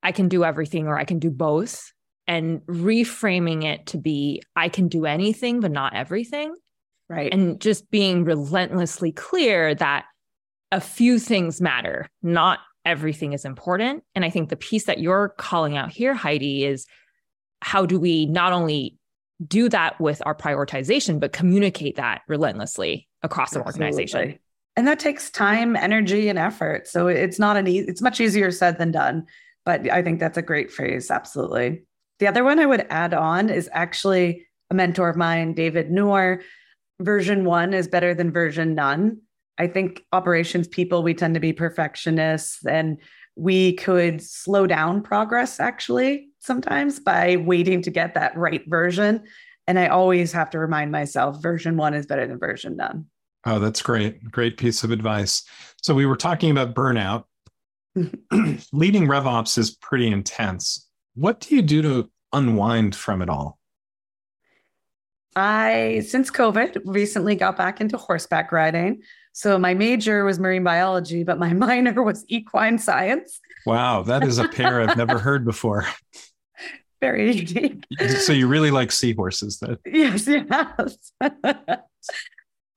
I 0.01 0.13
can 0.13 0.29
do 0.29 0.45
everything 0.45 0.87
or 0.87 0.97
I 0.97 1.03
can 1.03 1.19
do 1.19 1.29
both, 1.29 1.91
and 2.25 2.61
reframing 2.61 3.65
it 3.65 3.87
to 3.87 3.97
be 3.97 4.43
I 4.55 4.69
can 4.69 4.87
do 4.87 5.05
anything 5.05 5.59
but 5.59 5.71
not 5.71 5.93
everything 5.93 6.55
Right. 7.09 7.33
And 7.33 7.59
just 7.59 7.89
being 7.91 8.23
relentlessly 8.23 9.11
clear 9.11 9.75
that 9.75 10.05
a 10.71 10.81
few 10.81 11.19
things 11.19 11.61
matter, 11.61 12.09
not 12.21 12.59
everything 12.85 13.33
is 13.33 13.45
important. 13.45 14.03
And 14.15 14.25
I 14.25 14.29
think 14.29 14.49
the 14.49 14.55
piece 14.55 14.85
that 14.85 14.99
you're 14.99 15.29
calling 15.37 15.77
out 15.77 15.91
here, 15.91 16.13
Heidi, 16.13 16.65
is 16.65 16.85
how 17.61 17.85
do 17.85 17.99
we 17.99 18.25
not 18.25 18.53
only 18.53 18.97
do 19.45 19.69
that 19.69 19.99
with 19.99 20.21
our 20.25 20.35
prioritization, 20.35 21.19
but 21.19 21.33
communicate 21.33 21.95
that 21.97 22.21
relentlessly 22.27 23.07
across 23.21 23.51
the 23.51 23.63
organization. 23.63 24.39
And 24.75 24.87
that 24.87 24.99
takes 24.99 25.29
time, 25.29 25.75
energy, 25.75 26.29
and 26.29 26.39
effort. 26.39 26.87
So 26.87 27.07
it's 27.07 27.39
not 27.39 27.57
an 27.57 27.67
easy, 27.67 27.87
it's 27.87 28.01
much 28.01 28.19
easier 28.19 28.51
said 28.51 28.79
than 28.79 28.91
done. 28.91 29.27
But 29.65 29.89
I 29.89 30.01
think 30.01 30.19
that's 30.19 30.37
a 30.37 30.41
great 30.41 30.71
phrase. 30.71 31.09
Absolutely. 31.11 31.83
The 32.19 32.27
other 32.27 32.43
one 32.43 32.59
I 32.59 32.65
would 32.65 32.85
add 32.89 33.13
on 33.13 33.49
is 33.49 33.69
actually 33.71 34.47
a 34.69 34.73
mentor 34.73 35.09
of 35.09 35.15
mine, 35.15 35.53
David 35.53 35.91
Noor 35.91 36.41
version 37.03 37.45
one 37.45 37.73
is 37.73 37.87
better 37.87 38.13
than 38.13 38.31
version 38.31 38.75
none. 38.75 39.19
I 39.57 39.67
think 39.67 40.03
operations 40.11 40.67
people, 40.67 41.03
we 41.03 41.13
tend 41.13 41.35
to 41.35 41.39
be 41.39 41.53
perfectionists 41.53 42.65
and 42.65 42.97
we 43.35 43.73
could 43.73 44.21
slow 44.21 44.67
down 44.67 45.01
progress 45.01 45.59
actually 45.59 46.29
sometimes 46.39 46.99
by 46.99 47.37
waiting 47.37 47.81
to 47.81 47.89
get 47.89 48.13
that 48.13 48.35
right 48.37 48.63
version. 48.67 49.23
And 49.67 49.79
I 49.79 49.87
always 49.87 50.31
have 50.33 50.49
to 50.51 50.59
remind 50.59 50.91
myself 50.91 51.41
version 51.41 51.77
one 51.77 51.93
is 51.93 52.05
better 52.05 52.27
than 52.27 52.37
version 52.37 52.77
none. 52.77 53.05
Oh, 53.45 53.59
that's 53.59 53.81
great. 53.81 54.23
Great 54.31 54.57
piece 54.57 54.83
of 54.83 54.91
advice. 54.91 55.43
So 55.81 55.93
we 55.93 56.05
were 56.05 56.15
talking 56.15 56.51
about 56.51 56.75
burnout. 56.75 57.25
Leading 58.71 59.07
RevOps 59.07 59.57
is 59.57 59.71
pretty 59.71 60.07
intense. 60.07 60.87
What 61.15 61.39
do 61.39 61.55
you 61.55 61.61
do 61.61 61.81
to 61.81 62.11
unwind 62.31 62.95
from 62.95 63.21
it 63.21 63.29
all? 63.29 63.59
I, 65.35 66.03
since 66.07 66.29
COVID, 66.29 66.81
recently 66.85 67.35
got 67.35 67.57
back 67.57 67.81
into 67.81 67.97
horseback 67.97 68.51
riding. 68.51 69.01
So 69.33 69.57
my 69.57 69.73
major 69.73 70.23
was 70.25 70.39
marine 70.39 70.63
biology, 70.63 71.23
but 71.23 71.39
my 71.39 71.53
minor 71.53 72.03
was 72.03 72.23
equine 72.27 72.77
science. 72.77 73.39
Wow, 73.65 74.03
that 74.03 74.23
is 74.23 74.37
a 74.37 74.47
pair 74.47 74.81
I've 74.81 74.97
never 74.97 75.19
heard 75.19 75.45
before. 75.45 75.85
Very 77.01 77.33
unique. 77.33 77.83
So 78.19 78.31
you 78.31 78.47
really 78.47 78.71
like 78.71 78.91
seahorses 78.91 79.59
then? 79.59 79.77
Yes, 79.85 80.25
yes. 80.25 81.11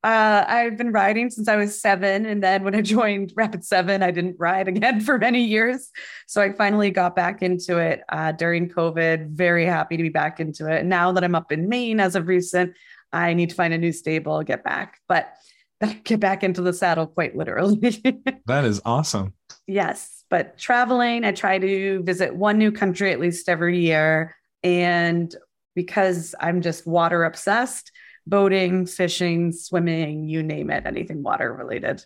Uh, 0.07 0.45
I've 0.47 0.77
been 0.77 0.92
riding 0.92 1.31
since 1.31 1.49
I 1.49 1.57
was 1.57 1.81
seven. 1.81 2.27
And 2.27 2.40
then 2.40 2.62
when 2.62 2.77
I 2.77 2.81
joined 2.97 3.35
Rapid7, 3.35 4.05
I 4.05 4.12
didn't 4.12 4.37
ride 4.38 4.69
again 4.69 5.01
for 5.07 5.19
many 5.19 5.42
years. 5.42 5.90
So 6.29 6.40
I 6.40 6.53
finally 6.53 6.92
got 6.92 7.16
back 7.16 7.42
into 7.42 7.79
it 7.79 8.03
uh, 8.09 8.31
during 8.31 8.69
COVID. 8.69 9.31
Very 9.31 9.66
happy 9.66 9.97
to 9.97 10.03
be 10.05 10.09
back 10.09 10.38
into 10.38 10.73
it. 10.73 10.87
Now 10.87 11.11
that 11.11 11.25
I'm 11.25 11.35
up 11.35 11.51
in 11.51 11.69
Maine 11.69 11.99
as 11.99 12.14
of 12.14 12.29
recent, 12.29 12.77
I 13.12 13.35
need 13.35 13.51
to 13.51 13.57
find 13.57 13.75
a 13.75 13.79
new 13.79 13.90
stable, 13.90 14.40
get 14.45 14.62
back, 14.62 15.01
but 15.09 15.35
get 16.05 16.21
back 16.21 16.45
into 16.45 16.62
the 16.62 16.73
saddle 16.73 17.09
quite 17.09 17.37
literally. 17.37 18.01
that 18.47 18.64
is 18.64 18.81
awesome. 18.85 19.35
Yes. 19.66 20.23
But 20.31 20.57
traveling, 20.57 21.25
I 21.25 21.33
try 21.33 21.59
to 21.59 22.03
visit 22.05 22.37
one 22.37 22.59
new 22.59 22.71
country 22.71 23.11
at 23.11 23.19
least 23.19 23.49
every 23.49 23.81
year. 23.81 24.37
And 24.62 25.35
because 25.75 26.33
I'm 26.40 26.62
just 26.62 26.87
water 26.87 27.25
obsessed, 27.25 27.90
boating, 28.27 28.87
fishing, 28.87 29.53
swimming, 29.53 30.29
you 30.29 30.43
name 30.43 30.71
it, 30.71 30.87
anything 30.87 31.23
water 31.23 31.53
related. 31.53 32.05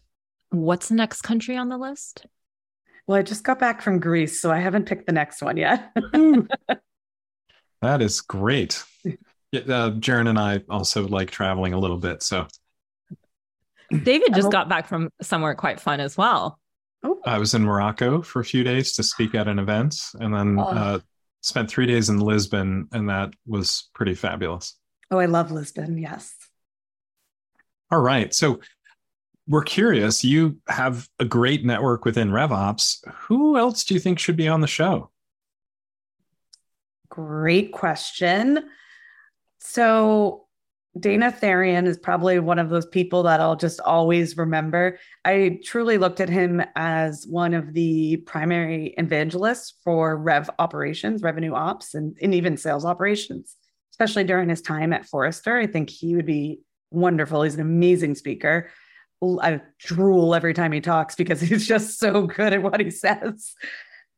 What's 0.50 0.88
the 0.88 0.94
next 0.94 1.22
country 1.22 1.56
on 1.56 1.68
the 1.68 1.78
list? 1.78 2.26
Well, 3.06 3.18
I 3.18 3.22
just 3.22 3.44
got 3.44 3.58
back 3.58 3.82
from 3.82 3.98
Greece, 3.98 4.40
so 4.40 4.50
I 4.50 4.58
haven't 4.58 4.86
picked 4.86 5.06
the 5.06 5.12
next 5.12 5.42
one 5.42 5.56
yet. 5.56 5.90
that 7.82 8.02
is 8.02 8.20
great. 8.20 8.84
Yeah, 9.52 9.62
uh, 9.62 9.90
Jarin 9.92 10.28
and 10.28 10.38
I 10.38 10.62
also 10.68 11.08
like 11.08 11.30
traveling 11.30 11.72
a 11.72 11.78
little 11.78 11.98
bit. 11.98 12.22
So 12.22 12.46
David 13.90 14.34
just 14.34 14.52
got 14.52 14.68
back 14.68 14.86
from 14.86 15.10
somewhere 15.20 15.54
quite 15.54 15.80
fun 15.80 15.98
as 16.00 16.16
well. 16.16 16.58
Oh. 17.02 17.18
I 17.24 17.38
was 17.38 17.54
in 17.54 17.64
Morocco 17.64 18.22
for 18.22 18.40
a 18.40 18.44
few 18.44 18.62
days 18.62 18.92
to 18.92 19.02
speak 19.02 19.34
at 19.34 19.48
an 19.48 19.58
event 19.58 19.96
and 20.20 20.34
then 20.34 20.58
oh. 20.58 20.62
uh, 20.64 20.98
spent 21.40 21.70
three 21.70 21.86
days 21.86 22.10
in 22.10 22.20
Lisbon, 22.20 22.88
and 22.92 23.08
that 23.08 23.32
was 23.46 23.88
pretty 23.94 24.14
fabulous. 24.14 24.78
Oh, 25.10 25.18
I 25.18 25.26
love 25.26 25.50
Lisbon. 25.50 25.98
Yes. 25.98 26.34
All 27.90 28.00
right. 28.00 28.32
So 28.32 28.60
we're 29.48 29.62
curious. 29.62 30.22
You 30.22 30.58
have 30.68 31.08
a 31.18 31.24
great 31.24 31.64
network 31.64 32.04
within 32.04 32.30
RevOps. 32.30 33.04
Who 33.22 33.56
else 33.58 33.82
do 33.84 33.94
you 33.94 34.00
think 34.00 34.18
should 34.18 34.36
be 34.36 34.46
on 34.46 34.60
the 34.60 34.68
show? 34.68 35.10
Great 37.08 37.72
question. 37.72 38.68
So 39.58 40.46
Dana 40.98 41.32
Therrien 41.32 41.86
is 41.86 41.98
probably 41.98 42.38
one 42.38 42.60
of 42.60 42.70
those 42.70 42.86
people 42.86 43.24
that 43.24 43.40
I'll 43.40 43.56
just 43.56 43.80
always 43.80 44.36
remember. 44.36 45.00
I 45.24 45.58
truly 45.64 45.98
looked 45.98 46.20
at 46.20 46.28
him 46.28 46.62
as 46.76 47.26
one 47.28 47.54
of 47.54 47.72
the 47.72 48.18
primary 48.18 48.94
evangelists 48.96 49.74
for 49.82 50.16
Rev 50.16 50.48
operations, 50.60 51.22
revenue 51.22 51.54
ops, 51.54 51.94
and, 51.94 52.16
and 52.22 52.32
even 52.32 52.56
sales 52.56 52.84
operations 52.84 53.56
especially 54.00 54.24
during 54.24 54.48
his 54.48 54.62
time 54.62 54.94
at 54.94 55.04
Forrester. 55.04 55.58
I 55.58 55.66
think 55.66 55.90
he 55.90 56.16
would 56.16 56.24
be 56.24 56.60
wonderful. 56.90 57.42
He's 57.42 57.56
an 57.56 57.60
amazing 57.60 58.14
speaker. 58.14 58.70
I 59.22 59.60
drool 59.78 60.34
every 60.34 60.54
time 60.54 60.72
he 60.72 60.80
talks 60.80 61.14
because 61.14 61.40
he's 61.42 61.66
just 61.66 61.98
so 61.98 62.26
good 62.26 62.54
at 62.54 62.62
what 62.62 62.80
he 62.80 62.90
says. 62.90 63.54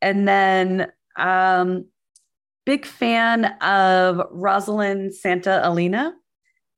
And 0.01 0.29
then, 0.29 0.93
um, 1.17 1.87
big 2.65 2.87
fan 2.87 3.45
of 3.61 4.19
Rosalyn 4.33 5.13
Santa 5.13 5.61
Elena. 5.65 6.15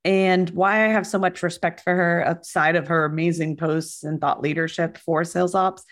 And 0.03 0.49
why 0.49 0.85
I 0.85 0.87
have 0.87 1.05
so 1.05 1.19
much 1.19 1.43
respect 1.43 1.81
for 1.81 1.95
her 1.95 2.23
outside 2.25 2.75
of 2.75 2.87
her 2.87 3.05
amazing 3.05 3.57
posts 3.57 4.03
and 4.03 4.19
thought 4.19 4.41
leadership 4.41 4.97
for 4.97 5.23
sales 5.23 5.53
ops 5.53 5.83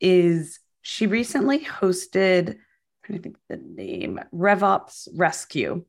is 0.00 0.60
she 0.82 1.08
recently 1.08 1.64
hosted, 1.64 2.58
i 3.08 3.18
think 3.18 3.36
the 3.48 3.56
name, 3.56 4.20
RevOps 4.32 5.08
Rescue 5.14 5.84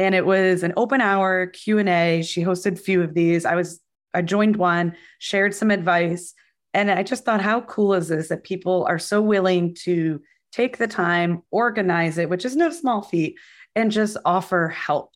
and 0.00 0.14
it 0.14 0.24
was 0.24 0.62
an 0.62 0.72
open 0.76 1.00
hour 1.00 1.46
q&a 1.46 2.22
she 2.22 2.42
hosted 2.42 2.72
a 2.72 2.76
few 2.76 3.02
of 3.02 3.14
these. 3.14 3.44
I 3.44 3.54
was 3.54 3.80
i 4.14 4.22
joined 4.22 4.56
one 4.56 4.96
shared 5.18 5.54
some 5.54 5.70
advice. 5.70 6.34
And 6.72 6.90
i 6.90 7.02
just 7.02 7.24
thought 7.24 7.40
how 7.40 7.60
cool 7.62 7.94
is 7.94 8.08
this 8.08 8.28
that 8.28 8.44
people 8.44 8.84
are 8.88 8.98
so 8.98 9.20
willing 9.20 9.74
to 9.84 10.20
take 10.52 10.78
the 10.78 10.88
time 10.88 11.42
organize 11.50 12.18
it 12.18 12.28
which 12.28 12.44
is 12.44 12.56
no 12.56 12.70
small 12.70 13.02
feat 13.02 13.36
and 13.76 13.90
just 13.90 14.16
offer 14.24 14.68
help. 14.68 15.14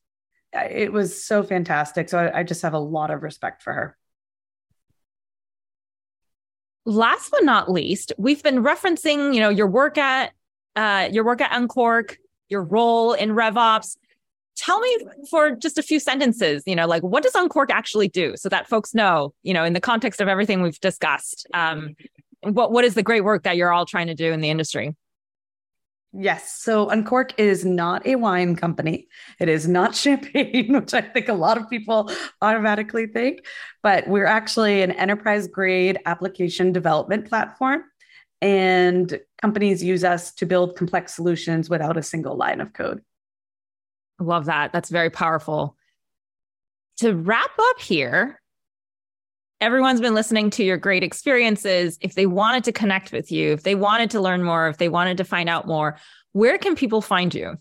It 0.52 0.92
was 0.92 1.24
so 1.24 1.42
fantastic. 1.42 2.08
So 2.08 2.18
I, 2.18 2.40
I 2.40 2.42
just 2.44 2.62
have 2.62 2.74
a 2.74 2.78
lot 2.78 3.10
of 3.10 3.22
respect 3.22 3.62
for 3.62 3.72
her. 3.72 3.96
Last 6.86 7.30
but 7.30 7.44
not 7.44 7.70
least 7.70 8.12
we've 8.18 8.42
been 8.42 8.62
referencing 8.62 9.34
you 9.34 9.40
know 9.40 9.48
your 9.48 9.66
work 9.66 9.96
at 9.96 10.32
uh, 10.76 11.08
your 11.10 11.24
work 11.24 11.40
at 11.40 11.50
unqork 11.50 12.16
your 12.50 12.62
role 12.62 13.14
in 13.14 13.30
revops 13.30 13.96
tell 14.56 14.80
me 14.80 14.98
for 15.30 15.52
just 15.52 15.78
a 15.78 15.82
few 15.82 15.98
sentences, 15.98 16.62
you 16.66 16.76
know, 16.76 16.86
like 16.86 17.02
what 17.02 17.22
does 17.22 17.32
Unqork 17.32 17.70
actually 17.70 18.08
do 18.08 18.36
so 18.36 18.48
that 18.48 18.68
folks 18.68 18.94
know, 18.94 19.34
you 19.42 19.54
know, 19.54 19.64
in 19.64 19.72
the 19.72 19.80
context 19.80 20.20
of 20.20 20.28
everything 20.28 20.62
we've 20.62 20.80
discussed, 20.80 21.46
um, 21.54 21.94
what, 22.42 22.72
what 22.72 22.84
is 22.84 22.94
the 22.94 23.02
great 23.02 23.22
work 23.22 23.44
that 23.44 23.56
you're 23.56 23.72
all 23.72 23.86
trying 23.86 24.06
to 24.08 24.14
do 24.14 24.32
in 24.32 24.40
the 24.40 24.50
industry? 24.50 24.94
Yes. 26.16 26.54
So 26.60 26.86
Unqork 26.86 27.32
is 27.38 27.64
not 27.64 28.06
a 28.06 28.14
wine 28.14 28.54
company. 28.54 29.08
It 29.40 29.48
is 29.48 29.66
not 29.66 29.94
champagne, 29.96 30.72
which 30.72 30.94
I 30.94 31.00
think 31.00 31.28
a 31.28 31.34
lot 31.34 31.58
of 31.58 31.68
people 31.68 32.10
automatically 32.40 33.08
think, 33.08 33.44
but 33.82 34.06
we're 34.06 34.26
actually 34.26 34.82
an 34.82 34.92
enterprise 34.92 35.48
grade 35.48 35.98
application 36.06 36.72
development 36.72 37.28
platform. 37.28 37.82
And 38.40 39.18
companies 39.40 39.82
use 39.82 40.04
us 40.04 40.32
to 40.34 40.46
build 40.46 40.76
complex 40.76 41.14
solutions 41.14 41.68
without 41.70 41.96
a 41.96 42.02
single 42.02 42.36
line 42.36 42.60
of 42.60 42.72
code. 42.74 43.02
Love 44.24 44.46
that. 44.46 44.72
That's 44.72 44.88
very 44.88 45.10
powerful. 45.10 45.76
To 46.98 47.14
wrap 47.14 47.50
up 47.58 47.80
here, 47.80 48.40
everyone's 49.60 50.00
been 50.00 50.14
listening 50.14 50.50
to 50.50 50.64
your 50.64 50.76
great 50.76 51.02
experiences. 51.02 51.98
If 52.00 52.14
they 52.14 52.26
wanted 52.26 52.64
to 52.64 52.72
connect 52.72 53.12
with 53.12 53.30
you, 53.30 53.52
if 53.52 53.62
they 53.62 53.74
wanted 53.74 54.10
to 54.10 54.20
learn 54.20 54.42
more, 54.42 54.68
if 54.68 54.78
they 54.78 54.88
wanted 54.88 55.18
to 55.18 55.24
find 55.24 55.48
out 55.48 55.66
more, 55.66 55.98
where 56.32 56.58
can 56.58 56.74
people 56.74 57.00
find 57.00 57.34
you? 57.34 57.58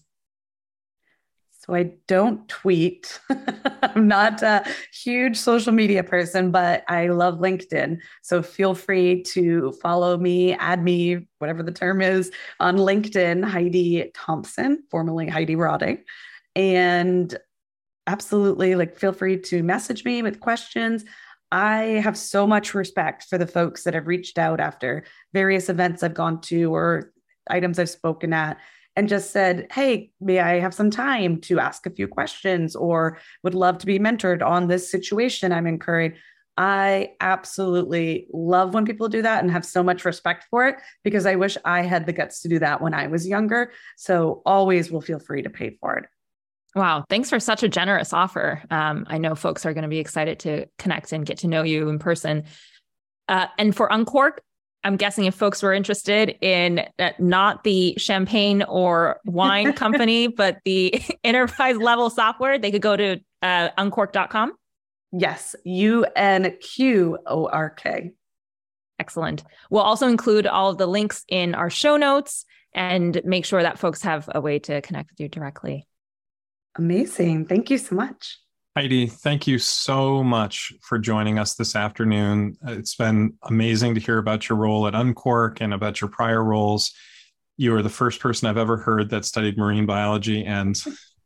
So 1.66 1.74
I 1.76 1.94
don't 2.08 2.46
tweet. 2.50 3.22
I'm 3.82 4.08
not 4.08 4.42
a 4.42 4.66
huge 4.92 5.38
social 5.38 5.72
media 5.72 6.04
person, 6.04 6.52
but 6.52 6.84
I 6.90 7.08
love 7.08 7.40
LinkedIn. 7.40 8.00
So 8.22 8.44
feel 8.44 8.76
free 8.76 9.24
to 9.24 9.72
follow 9.82 10.18
me, 10.18 10.56
add 10.56 10.84
me, 10.84 11.26
whatever 11.40 11.64
the 11.64 11.72
term 11.72 12.02
is, 12.02 12.32
on 12.60 12.76
LinkedIn, 12.76 13.46
Heidi 13.46 14.12
Thompson, 14.14 14.84
formerly 14.92 15.30
Heidi 15.30 15.56
Roding. 15.56 16.04
And 16.56 17.36
absolutely, 18.08 18.76
like, 18.76 18.98
feel 18.98 19.14
free 19.14 19.40
to 19.40 19.64
message 19.64 20.06
me 20.06 20.22
with 20.22 20.40
questions. 20.40 21.06
I 21.52 22.02
have 22.04 22.18
so 22.18 22.48
much 22.48 22.74
respect 22.74 23.26
for 23.30 23.38
the 23.38 23.48
folks 23.48 23.84
that 23.84 23.94
have 23.94 24.08
reached 24.08 24.38
out 24.38 24.60
after 24.60 25.04
various 25.34 25.70
events 25.70 26.02
I've 26.02 26.16
gone 26.16 26.42
to 26.42 26.74
or 26.74 27.14
items 27.48 27.78
I've 27.78 27.90
spoken 27.90 28.34
at 28.34 28.58
and 28.96 29.08
just 29.08 29.32
said, 29.32 29.68
Hey, 29.72 30.12
may 30.20 30.40
I 30.40 30.60
have 30.60 30.74
some 30.74 30.90
time 30.90 31.40
to 31.42 31.60
ask 31.60 31.86
a 31.86 31.92
few 31.92 32.08
questions 32.08 32.76
or 32.76 33.20
would 33.44 33.56
love 33.56 33.78
to 33.80 33.86
be 33.86 34.00
mentored 34.00 34.44
on 34.44 34.68
this 34.68 34.90
situation 34.90 35.52
I'm 35.52 35.68
incurring. 35.68 36.16
I 36.58 37.14
absolutely 37.20 38.28
love 38.32 38.74
when 38.74 38.86
people 38.86 39.08
do 39.08 39.24
that 39.24 39.44
and 39.44 39.52
have 39.52 39.66
so 39.66 39.82
much 39.82 40.06
respect 40.06 40.46
for 40.52 40.68
it 40.68 40.76
because 41.04 41.26
I 41.26 41.36
wish 41.36 41.58
I 41.66 41.82
had 41.82 42.06
the 42.06 42.14
guts 42.14 42.42
to 42.42 42.48
do 42.48 42.60
that 42.60 42.82
when 42.82 42.94
I 42.94 43.08
was 43.08 43.28
younger. 43.28 43.72
So 43.98 44.44
always 44.46 44.92
will 44.92 45.02
feel 45.02 45.20
free 45.20 45.42
to 45.42 45.50
pay 45.50 45.78
for 45.80 45.96
it. 45.98 46.06
Wow. 46.76 47.06
Thanks 47.10 47.30
for 47.30 47.40
such 47.40 47.62
a 47.62 47.70
generous 47.70 48.14
offer. 48.14 48.64
Um, 48.72 49.06
I 49.08 49.20
know 49.20 49.36
folks 49.36 49.66
are 49.66 49.74
going 49.74 49.84
to 49.84 49.90
be 49.90 50.00
excited 50.00 50.40
to 50.40 50.66
connect 50.80 51.12
and 51.12 51.26
get 51.26 51.40
to 51.40 51.48
know 51.48 51.64
you 51.64 51.88
in 51.90 52.00
person. 52.00 52.46
Uh, 53.28 53.48
and 53.58 53.76
for 53.76 53.90
Unqork, 53.90 54.40
I'm 54.84 54.98
guessing 54.98 55.26
if 55.26 55.36
folks 55.36 55.64
were 55.64 55.72
interested 55.72 56.36
in 56.42 56.86
uh, 57.00 57.12
not 57.20 57.64
the 57.64 57.94
champagne 57.98 58.64
or 58.64 59.20
wine 59.26 59.74
company, 59.76 60.28
but 60.28 60.58
the 60.66 61.02
enterprise 61.24 61.78
level 61.78 62.10
software, 62.10 62.58
they 62.58 62.72
could 62.72 62.82
go 62.82 62.98
to 62.98 63.20
uh, 63.42 63.70
unqork.com. 63.78 64.54
Yes, 65.12 65.56
U 65.64 66.06
N 66.16 66.58
Q 66.60 67.20
O 67.28 67.48
R 67.48 67.70
K. 67.70 68.12
Excellent. 69.00 69.44
We'll 69.70 69.84
also 69.84 70.08
include 70.08 70.48
all 70.48 70.70
of 70.72 70.78
the 70.78 70.88
links 70.88 71.24
in 71.28 71.56
our 71.56 71.70
show 71.70 71.98
notes 71.98 72.46
and 72.74 73.22
make 73.24 73.46
sure 73.46 73.62
that 73.62 73.78
folks 73.78 74.02
have 74.02 74.28
a 74.34 74.42
way 74.42 74.60
to 74.60 74.82
connect 74.82 75.12
with 75.12 75.20
you 75.20 75.30
directly. 75.30 75.86
Amazing. 76.78 77.46
Thank 77.46 77.70
you 77.70 77.78
so 77.78 77.96
much. 77.96 78.40
Heidi, 78.76 79.06
thank 79.06 79.46
you 79.46 79.60
so 79.60 80.24
much 80.24 80.74
for 80.82 80.98
joining 80.98 81.38
us 81.38 81.54
this 81.54 81.76
afternoon. 81.76 82.58
Uh, 82.68 82.72
it's 82.72 82.96
been 82.96 83.36
amazing 83.44 83.94
to 83.94 84.02
hear 84.02 84.18
about 84.18 84.50
your 84.50 84.58
role 84.58 84.88
at 84.88 84.96
Unqork 84.96 85.62
and 85.62 85.76
about 85.76 86.02
your 86.02 86.10
prior 86.10 86.44
roles. 86.44 86.92
You 87.56 87.76
are 87.76 87.84
the 87.84 87.90
first 87.90 88.20
person 88.20 88.48
I've 88.48 88.58
ever 88.58 88.78
heard 88.78 89.12
that 89.12 89.26
studied 89.26 89.60
marine 89.60 89.86
biology 89.86 90.44
and 90.44 90.76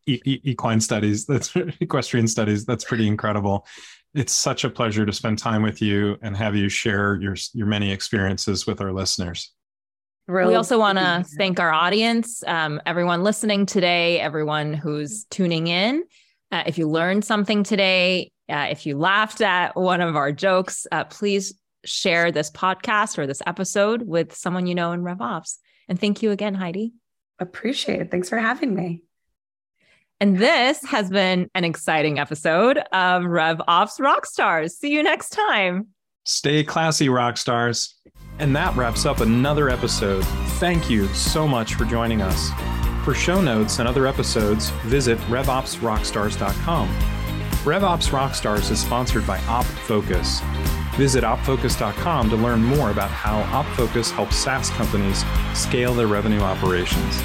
equine 0.06 0.82
studies. 0.82 1.26
That's 1.28 1.56
equestrian 1.80 2.28
studies. 2.28 2.66
That's 2.66 2.84
pretty 2.84 3.08
incredible. 3.08 3.66
It's 4.14 4.34
such 4.34 4.66
a 4.66 4.70
pleasure 4.70 5.06
to 5.06 5.14
spend 5.14 5.40
time 5.40 5.62
with 5.62 5.82
you 5.82 6.18
and 6.22 6.36
have 6.36 6.54
you 6.54 6.68
share 6.68 7.16
your 7.22 7.38
your 7.54 7.68
many 7.68 7.94
experiences 7.94 8.68
with 8.68 8.82
our 8.82 8.92
listeners. 8.92 9.54
We 10.28 10.56
also 10.56 10.78
want 10.78 10.98
to 10.98 11.26
thank 11.38 11.60
our 11.60 11.72
audience, 11.72 12.44
um, 12.46 12.82
everyone 12.86 13.24
listening 13.24 13.66
today, 13.66 14.20
everyone 14.20 14.74
who's 14.74 15.26
tuning 15.26 15.68
in. 15.68 16.04
Uh, 16.52 16.64
if 16.66 16.78
you 16.78 16.90
learned 16.90 17.24
something 17.24 17.64
today, 17.64 18.32
uh, 18.50 18.68
if 18.70 18.86
you 18.86 18.98
laughed 18.98 19.42
at 19.42 19.76
one 19.76 20.02
of 20.02 20.16
our 20.16 20.32
jokes, 20.32 20.86
uh, 20.92 21.06
please 21.06 21.54
share 21.86 22.32
this 22.32 22.52
podcast 22.52 23.18
or 23.18 23.26
this 23.26 23.42
episode 23.46 24.02
with 24.02 24.36
someone 24.36 24.68
you 24.68 24.76
know 24.76 24.92
in 24.92 25.02
RevOps. 25.02 25.58
And 25.88 26.00
thank 26.00 26.22
you 26.22 26.32
again, 26.32 26.54
Heidi. 26.54 26.94
Appreciate 27.40 28.02
it. 28.02 28.12
Thanks 28.12 28.30
for 28.30 28.38
having 28.38 28.76
me. 28.76 29.04
And 30.20 30.38
this 30.38 30.84
has 30.86 31.10
been 31.10 31.50
an 31.54 31.64
exciting 31.64 32.20
episode 32.20 32.78
of 32.78 33.24
RevOps 33.24 34.00
Rockstars. 34.00 34.72
See 34.72 34.92
you 34.92 35.04
next 35.04 35.30
time. 35.30 35.88
Stay 36.28 36.62
classy, 36.62 37.08
rock 37.08 37.38
stars. 37.38 37.96
And 38.40 38.54
that 38.54 38.76
wraps 38.76 39.06
up 39.06 39.22
another 39.22 39.70
episode. 39.70 40.26
Thank 40.60 40.90
you 40.90 41.08
so 41.14 41.48
much 41.48 41.76
for 41.76 41.86
joining 41.86 42.22
us. 42.22 42.50
For 43.06 43.14
show 43.14 43.40
notes 43.40 43.80
and 43.80 43.88
other 43.88 44.06
episodes, 44.06 44.70
visit 44.84 45.18
RevOpsRockstars.com. 45.30 46.90
RevOps 47.64 48.10
Rockstars 48.10 48.70
is 48.72 48.82
sponsored 48.82 49.26
by 49.26 49.38
OpFocus. 49.40 50.42
Visit 50.98 51.24
opfocus.com 51.24 52.30
to 52.30 52.36
learn 52.36 52.62
more 52.62 52.92
about 52.92 53.10
how 53.10 53.44
OpFocus 53.64 54.12
helps 54.12 54.36
SaaS 54.36 54.70
companies 54.72 55.24
scale 55.54 55.94
their 55.94 56.08
revenue 56.08 56.42
operations. 56.42 57.22